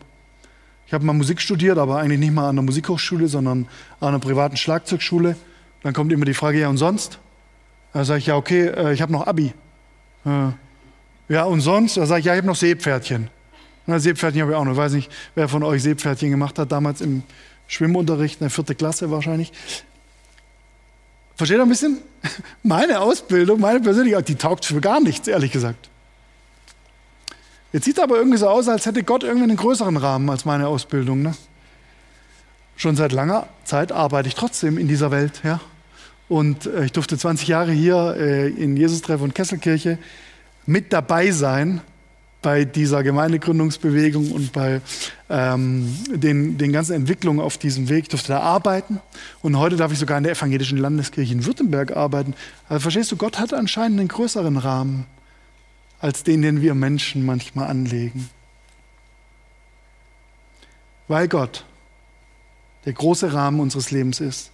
Ich 0.87 0.93
habe 0.93 1.05
mal 1.05 1.13
Musik 1.13 1.39
studiert, 1.39 1.77
aber 1.77 1.97
eigentlich 1.99 2.19
nicht 2.19 2.33
mal 2.33 2.49
an 2.49 2.55
der 2.55 2.63
Musikhochschule, 2.63 3.27
sondern 3.27 3.67
an 3.99 4.07
einer 4.07 4.19
privaten 4.19 4.57
Schlagzeugschule. 4.57 5.35
Dann 5.83 5.93
kommt 5.93 6.11
immer 6.11 6.25
die 6.25 6.33
Frage, 6.33 6.59
ja 6.59 6.69
und 6.69 6.77
sonst? 6.77 7.19
Da 7.93 8.03
sage 8.03 8.19
ich, 8.19 8.25
ja 8.25 8.35
okay, 8.35 8.67
äh, 8.67 8.93
ich 8.93 9.01
habe 9.01 9.11
noch 9.11 9.27
Abi. 9.27 9.53
Äh, 10.25 10.29
ja 11.27 11.43
und 11.43 11.61
sonst? 11.61 11.97
Da 11.97 12.07
sage 12.07 12.21
ich, 12.21 12.25
ja, 12.25 12.33
ich 12.33 12.37
habe 12.37 12.47
noch 12.47 12.55
Seepferdchen. 12.55 13.29
Na, 13.85 13.99
Seepferdchen 13.99 14.41
habe 14.41 14.51
ich 14.51 14.57
auch 14.57 14.65
noch. 14.65 14.71
Ich 14.71 14.77
weiß 14.77 14.93
nicht, 14.93 15.11
wer 15.35 15.47
von 15.47 15.63
euch 15.63 15.83
Seepferdchen 15.83 16.31
gemacht 16.31 16.57
hat 16.57 16.71
damals 16.71 17.01
im 17.01 17.21
Schwimmunterricht, 17.67 18.41
eine 18.41 18.49
vierte 18.49 18.73
Klasse 18.73 19.11
wahrscheinlich. 19.11 19.51
Versteht 21.39 21.57
ihr 21.57 21.63
ein 21.63 21.69
bisschen? 21.69 21.99
Meine 22.63 22.99
Ausbildung, 22.99 23.61
meine 23.61 23.79
persönliche, 23.79 24.21
die 24.21 24.35
taugt 24.35 24.65
für 24.65 24.81
gar 24.81 24.99
nichts, 24.99 25.25
ehrlich 25.25 25.53
gesagt. 25.53 25.89
Jetzt 27.71 27.85
sieht 27.85 27.97
es 27.97 28.03
aber 28.03 28.17
irgendwie 28.17 28.37
so 28.37 28.49
aus, 28.49 28.67
als 28.67 28.85
hätte 28.85 29.03
Gott 29.03 29.23
irgendwie 29.23 29.45
einen 29.45 29.55
größeren 29.55 29.95
Rahmen 29.95 30.29
als 30.29 30.43
meine 30.43 30.67
Ausbildung. 30.67 31.21
Ne? 31.21 31.33
Schon 32.75 32.97
seit 32.97 33.13
langer 33.13 33.47
Zeit 33.63 33.93
arbeite 33.93 34.27
ich 34.27 34.35
trotzdem 34.35 34.77
in 34.77 34.89
dieser 34.89 35.11
Welt. 35.11 35.39
Ja? 35.45 35.61
Und 36.27 36.65
äh, 36.65 36.83
ich 36.83 36.91
durfte 36.91 37.17
20 37.17 37.47
Jahre 37.47 37.71
hier 37.71 38.17
äh, 38.19 38.49
in 38.49 38.75
Jesus-Treff 38.75 39.21
und 39.21 39.33
Kesselkirche 39.33 39.97
mit 40.65 40.91
dabei 40.91 41.31
sein 41.31 41.79
bei 42.41 42.63
dieser 42.63 43.03
Gemeindegründungsbewegung 43.03 44.31
und 44.31 44.53
bei 44.53 44.81
ähm, 45.29 45.93
den, 46.09 46.57
den 46.57 46.71
ganzen 46.71 46.93
Entwicklungen 46.93 47.41
auf 47.41 47.57
diesem 47.57 47.89
Weg. 47.89 48.09
Durfte 48.09 48.29
da 48.29 48.39
arbeiten 48.39 48.99
und 49.41 49.57
heute 49.57 49.75
darf 49.75 49.91
ich 49.91 49.99
sogar 49.99 50.17
in 50.17 50.23
der 50.23 50.33
evangelischen 50.33 50.77
Landeskirche 50.77 51.33
in 51.33 51.45
Württemberg 51.45 51.95
arbeiten. 51.95 52.33
Also 52.69 52.81
verstehst 52.81 53.11
du, 53.11 53.17
Gott 53.17 53.39
hat 53.39 53.53
anscheinend 53.53 53.99
einen 53.99 54.07
größeren 54.07 54.57
Rahmen 54.57 55.05
als 55.99 56.23
den, 56.23 56.41
den 56.41 56.61
wir 56.61 56.75
Menschen 56.75 57.25
manchmal 57.25 57.67
anlegen. 57.67 58.29
Weil 61.07 61.27
Gott 61.27 61.65
der 62.85 62.93
große 62.93 63.33
Rahmen 63.33 63.59
unseres 63.59 63.91
Lebens 63.91 64.21
ist, 64.21 64.51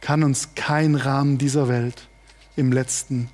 kann 0.00 0.22
uns 0.22 0.54
kein 0.54 0.94
Rahmen 0.94 1.36
dieser 1.36 1.68
Welt 1.68 2.08
im 2.56 2.72
letzten 2.72 3.28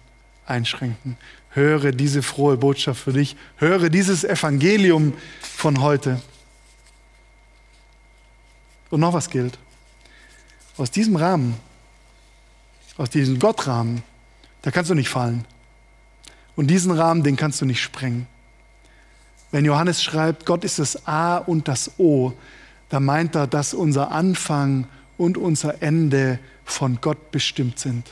einschränken. 0.47 1.17
Höre 1.55 1.93
diese 1.93 2.23
frohe 2.23 2.57
Botschaft 2.57 3.03
für 3.03 3.13
dich. 3.13 3.37
Höre 3.57 3.91
dieses 3.91 4.25
Evangelium 4.25 5.13
von 5.41 5.81
heute. 5.81 6.21
Und 8.91 9.01
noch 9.01 9.13
was 9.13 9.31
gilt. 9.31 9.59
Aus 10.77 10.91
diesem 10.91 11.17
Rahmen, 11.17 11.57
aus 12.97 13.11
diesem 13.11 13.39
Gottrahmen, 13.39 14.03
da 14.63 14.71
kannst 14.71 14.91
du 14.91 14.95
nicht 14.95 15.09
fallen. 15.09 15.45
Und 16.57 16.69
diesen 16.69 16.93
Rahmen, 16.93 17.23
den 17.23 17.37
kannst 17.37 17.61
du 17.61 17.67
nicht 17.67 17.83
sprengen. 17.83 18.27
Wenn 19.51 19.65
Johannes 19.67 20.03
schreibt, 20.03 20.47
Gott 20.47 20.65
ist 20.65 20.79
das 20.79 21.07
A 21.07 21.37
und 21.37 21.69
das 21.69 21.93
O, 21.99 22.33
da 22.89 23.01
meint 23.01 23.35
er, 23.35 23.47
dass 23.47 23.75
unser 23.75 24.11
Anfang 24.11 24.87
und 25.19 25.37
unser 25.37 25.83
Ende 25.83 26.39
von 26.65 26.99
Gott 27.01 27.31
bestimmt 27.31 27.79
sind. 27.79 28.07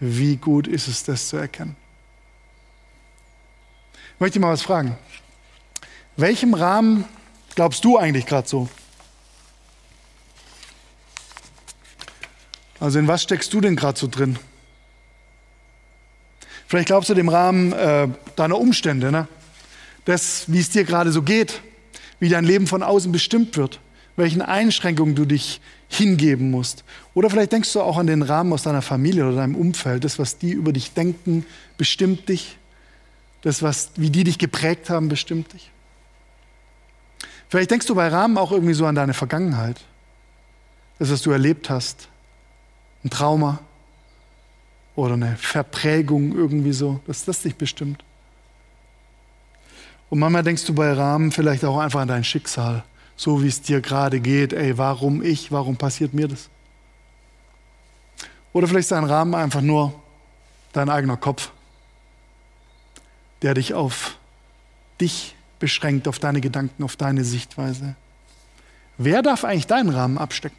Wie 0.00 0.36
gut 0.36 0.66
ist 0.66 0.88
es, 0.88 1.04
das 1.04 1.28
zu 1.28 1.36
erkennen? 1.36 1.76
Ich 4.14 4.20
möchte 4.20 4.40
mal 4.40 4.52
was 4.52 4.62
fragen. 4.62 4.96
Welchem 6.16 6.54
Rahmen 6.54 7.04
glaubst 7.54 7.84
du 7.84 7.98
eigentlich 7.98 8.26
gerade 8.26 8.48
so? 8.48 8.68
Also 12.80 12.98
in 12.98 13.08
was 13.08 13.22
steckst 13.22 13.52
du 13.52 13.60
denn 13.60 13.76
gerade 13.76 13.98
so 13.98 14.06
drin? 14.06 14.38
Vielleicht 16.66 16.88
glaubst 16.88 17.10
du 17.10 17.14
dem 17.14 17.28
Rahmen 17.28 17.72
äh, 17.72 18.08
deiner 18.36 18.58
Umstände, 18.58 19.10
ne? 19.10 19.26
das, 20.04 20.44
wie 20.50 20.60
es 20.60 20.70
dir 20.70 20.84
gerade 20.84 21.12
so 21.12 21.22
geht 21.22 21.60
wie 22.20 22.28
dein 22.28 22.44
Leben 22.44 22.66
von 22.66 22.82
außen 22.82 23.12
bestimmt 23.12 23.56
wird, 23.56 23.80
welchen 24.16 24.42
Einschränkungen 24.42 25.14
du 25.14 25.24
dich 25.24 25.60
hingeben 25.88 26.50
musst. 26.50 26.84
Oder 27.14 27.30
vielleicht 27.30 27.52
denkst 27.52 27.72
du 27.72 27.80
auch 27.80 27.96
an 27.96 28.06
den 28.06 28.22
Rahmen 28.22 28.52
aus 28.52 28.62
deiner 28.62 28.82
Familie 28.82 29.26
oder 29.26 29.36
deinem 29.36 29.56
Umfeld. 29.56 30.04
Das, 30.04 30.18
was 30.18 30.38
die 30.38 30.52
über 30.52 30.72
dich 30.72 30.92
denken, 30.92 31.44
bestimmt 31.76 32.28
dich. 32.28 32.58
Das, 33.42 33.62
was, 33.62 33.90
wie 33.96 34.10
die 34.10 34.24
dich 34.24 34.38
geprägt 34.38 34.90
haben, 34.90 35.08
bestimmt 35.08 35.52
dich. 35.52 35.70
Vielleicht 37.48 37.70
denkst 37.70 37.86
du 37.86 37.94
bei 37.94 38.08
Rahmen 38.08 38.36
auch 38.36 38.52
irgendwie 38.52 38.74
so 38.74 38.84
an 38.84 38.94
deine 38.94 39.14
Vergangenheit. 39.14 39.80
Das, 40.98 41.10
was 41.10 41.22
du 41.22 41.30
erlebt 41.30 41.70
hast. 41.70 42.08
Ein 43.04 43.10
Trauma 43.10 43.60
oder 44.96 45.14
eine 45.14 45.36
Verprägung 45.36 46.34
irgendwie 46.34 46.72
so, 46.72 47.00
dass 47.06 47.24
das 47.24 47.42
dich 47.42 47.54
bestimmt. 47.54 48.04
Und 50.10 50.18
manchmal 50.18 50.42
denkst 50.42 50.64
du 50.66 50.74
bei 50.74 50.92
Rahmen 50.92 51.30
vielleicht 51.30 51.64
auch 51.64 51.78
einfach 51.78 52.00
an 52.00 52.08
dein 52.08 52.24
Schicksal, 52.24 52.82
so 53.18 53.42
wie 53.42 53.48
es 53.48 53.60
dir 53.60 53.82
gerade 53.82 54.20
geht. 54.20 54.54
Ey, 54.54 54.78
warum 54.78 55.22
ich? 55.22 55.52
Warum 55.52 55.76
passiert 55.76 56.14
mir 56.14 56.28
das? 56.28 56.48
Oder 58.54 58.66
vielleicht 58.66 58.84
ist 58.84 58.92
dein 58.92 59.04
Rahmen 59.04 59.34
einfach 59.34 59.60
nur 59.60 59.92
dein 60.72 60.88
eigener 60.88 61.16
Kopf, 61.16 61.50
der 63.42 63.54
dich 63.54 63.74
auf 63.74 64.16
dich 65.00 65.34
beschränkt, 65.58 66.08
auf 66.08 66.18
deine 66.18 66.40
Gedanken, 66.40 66.82
auf 66.84 66.96
deine 66.96 67.24
Sichtweise. 67.24 67.96
Wer 68.96 69.20
darf 69.22 69.44
eigentlich 69.44 69.66
deinen 69.66 69.90
Rahmen 69.90 70.16
abstecken? 70.16 70.58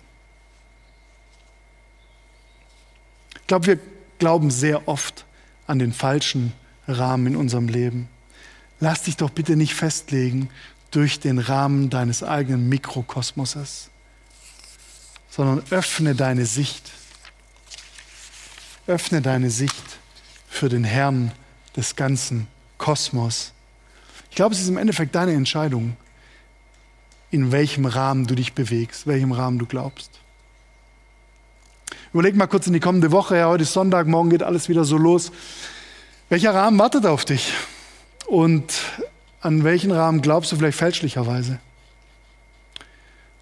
Ich 3.41 3.48
glaube, 3.48 3.65
wir 3.65 3.80
glauben 4.19 4.52
sehr 4.52 4.88
oft 4.88 5.26
an 5.65 5.80
den 5.80 5.93
falschen 5.93 6.54
Rahmen 6.88 7.28
in 7.28 7.36
unserem 7.36 7.67
Leben 7.67 8.10
lass 8.80 9.04
dich 9.04 9.17
doch 9.17 9.30
bitte 9.30 9.56
nicht 9.56 9.74
festlegen 9.74 10.50
durch 10.91 11.19
den 11.19 11.39
Rahmen 11.39 11.89
deines 11.89 12.23
eigenen 12.23 12.69
Mikrokosmoses, 12.69 13.89
sondern 15.30 15.63
öffne 15.69 16.15
deine 16.15 16.45
Sicht. 16.45 16.91
Öffne 18.88 19.21
deine 19.21 19.52
Sicht 19.52 19.84
für 20.49 20.69
den 20.69 20.84
Herrn 20.84 21.32
des 21.75 21.95
ganzen 21.95 22.47
Kosmos. 22.78 23.54
Ich 24.30 24.36
glaube, 24.36 24.56
es 24.56 24.62
ist 24.62 24.69
im 24.69 24.78
Endeffekt 24.78 25.13
deine 25.13 25.34
Entscheidung, 25.34 25.95
in 27.32 27.52
welchem 27.52 27.86
Rahmen 27.86 28.25
du 28.25 28.36
dich 28.36 28.54
bewegst, 28.54 29.06
welchem 29.06 29.32
Rahmen 29.32 29.60
du 29.60 29.65
glaubst. 29.65 30.10
Überleg 32.13 32.36
mal 32.36 32.47
kurz 32.47 32.65
in 32.65 32.73
die 32.73 32.80
kommende 32.80 33.12
Woche. 33.12 33.38
Ja, 33.38 33.47
heute 33.47 33.63
ist 33.63 33.73
Sonntag, 33.73 34.08
morgen 34.08 34.32
geht 34.32 34.41
alles 34.41 34.67
wieder 34.67 34.84
so 34.84 34.97
los. 34.97 35.32
Welcher 36.30 36.54
Rahmen 36.54 36.80
wartet 36.80 37.06
auf 37.06 37.25
dich? 37.25 37.54
Und 38.25 38.73
an 39.41 39.63
welchen 39.63 39.91
Rahmen 39.91 40.21
glaubst 40.21 40.52
du 40.52 40.56
vielleicht 40.56 40.78
fälschlicherweise? 40.78 41.60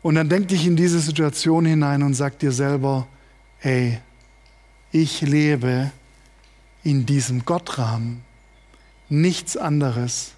Und 0.01 0.15
dann 0.15 0.29
denk 0.29 0.47
dich 0.47 0.65
in 0.65 0.75
diese 0.75 0.99
Situation 0.99 1.65
hinein 1.65 2.03
und 2.03 2.13
sag 2.13 2.39
dir 2.39 2.51
selber, 2.51 3.07
hey, 3.59 3.99
ich 4.91 5.21
lebe 5.21 5.91
in 6.83 7.05
diesem 7.05 7.43
Gottrahmen. 7.43 8.23
Nichts 9.09 9.57
anderes 9.57 10.33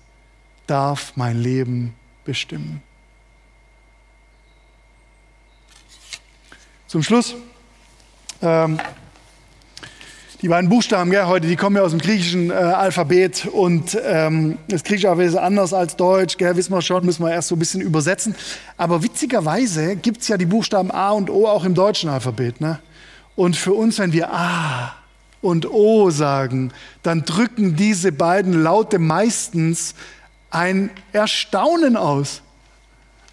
darf 0.65 1.13
mein 1.15 1.39
Leben 1.39 1.93
bestimmen. 2.23 2.81
Zum 6.87 7.03
Schluss 7.03 7.35
ähm, 8.41 8.79
die 10.41 10.47
beiden 10.47 10.69
Buchstaben 10.69 11.11
gell, 11.11 11.25
heute, 11.25 11.47
die 11.47 11.57
kommen 11.57 11.75
ja 11.75 11.81
aus 11.81 11.91
dem 11.91 11.99
griechischen 11.99 12.49
äh, 12.49 12.53
Alphabet 12.53 13.45
und 13.45 13.97
ähm, 14.05 14.57
das 14.69 14.83
griechische 14.83 15.09
Alphabet 15.09 15.31
ist 15.31 15.35
anders 15.35 15.73
als 15.73 15.97
Deutsch, 15.97 16.37
gell, 16.37 16.55
wissen 16.55 16.73
wir 16.73 16.81
schon, 16.81 17.05
müssen 17.05 17.25
wir 17.25 17.31
erst 17.31 17.49
so 17.49 17.55
ein 17.55 17.59
bisschen 17.59 17.81
übersetzen. 17.81 18.35
Aber 18.77 19.03
witzigerweise 19.03 19.97
gibt 19.97 20.21
es 20.21 20.29
ja 20.29 20.37
die 20.37 20.45
Buchstaben 20.45 20.91
A 20.91 21.11
und 21.11 21.29
O 21.29 21.45
auch 21.45 21.65
im 21.65 21.73
deutschen 21.73 22.09
Alphabet. 22.09 22.61
Ne? 22.61 22.79
Und 23.35 23.57
für 23.57 23.73
uns, 23.73 23.99
wenn 23.99 24.13
wir 24.13 24.33
A 24.33 24.95
und 25.41 25.69
O 25.69 26.09
sagen, 26.09 26.71
dann 27.03 27.25
drücken 27.25 27.75
diese 27.75 28.13
beiden 28.13 28.63
Laute 28.63 28.97
meistens 28.97 29.93
ein 30.51 30.89
Erstaunen 31.11 31.97
aus. 31.97 32.41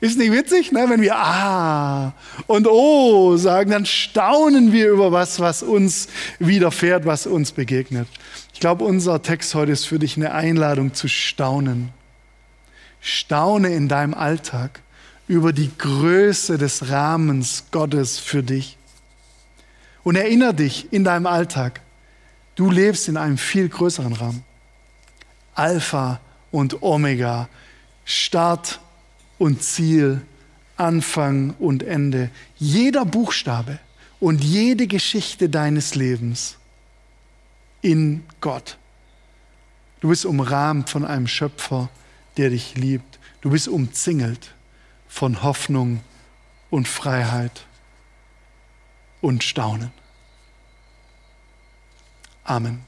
Ist 0.06 0.18
nicht 0.18 0.30
witzig, 0.30 0.70
ne? 0.70 0.86
wenn 0.88 1.00
wir 1.00 1.16
Ah 1.16 2.12
und 2.46 2.68
Oh 2.68 3.36
sagen, 3.36 3.72
dann 3.72 3.86
staunen 3.86 4.70
wir 4.70 4.88
über 4.88 5.10
was, 5.10 5.40
was 5.40 5.64
uns 5.64 6.06
widerfährt, 6.38 7.06
was 7.06 7.26
uns 7.26 7.50
begegnet. 7.50 8.06
Ich 8.54 8.60
glaube, 8.60 8.84
unser 8.84 9.20
Text 9.20 9.56
heute 9.56 9.72
ist 9.72 9.84
für 9.84 9.98
dich 9.98 10.16
eine 10.16 10.32
Einladung 10.32 10.94
zu 10.94 11.08
staunen. 11.08 11.88
Staune 13.00 13.74
in 13.74 13.88
deinem 13.88 14.14
Alltag 14.14 14.80
über 15.26 15.52
die 15.52 15.72
Größe 15.76 16.56
des 16.56 16.88
Rahmens 16.88 17.64
Gottes 17.72 18.20
für 18.20 18.44
dich. 18.44 18.78
Und 20.04 20.14
erinnere 20.14 20.54
dich 20.54 20.92
in 20.92 21.02
deinem 21.02 21.26
Alltag, 21.26 21.80
du 22.54 22.70
lebst 22.70 23.08
in 23.08 23.16
einem 23.16 23.38
viel 23.38 23.68
größeren 23.68 24.12
Rahmen. 24.12 24.44
Alpha 25.56 26.20
und 26.52 26.80
Omega, 26.80 27.48
Start 28.04 28.78
und 29.38 29.62
Ziel, 29.62 30.22
Anfang 30.76 31.54
und 31.58 31.82
Ende. 31.82 32.30
Jeder 32.56 33.04
Buchstabe 33.04 33.78
und 34.20 34.42
jede 34.42 34.86
Geschichte 34.86 35.48
deines 35.48 35.94
Lebens 35.94 36.56
in 37.82 38.24
Gott. 38.40 38.78
Du 40.00 40.08
bist 40.08 40.26
umrahmt 40.26 40.90
von 40.90 41.04
einem 41.04 41.26
Schöpfer, 41.26 41.88
der 42.36 42.50
dich 42.50 42.76
liebt. 42.76 43.18
Du 43.40 43.50
bist 43.50 43.68
umzingelt 43.68 44.54
von 45.08 45.42
Hoffnung 45.42 46.00
und 46.70 46.88
Freiheit 46.88 47.66
und 49.20 49.42
Staunen. 49.42 49.90
Amen. 52.44 52.85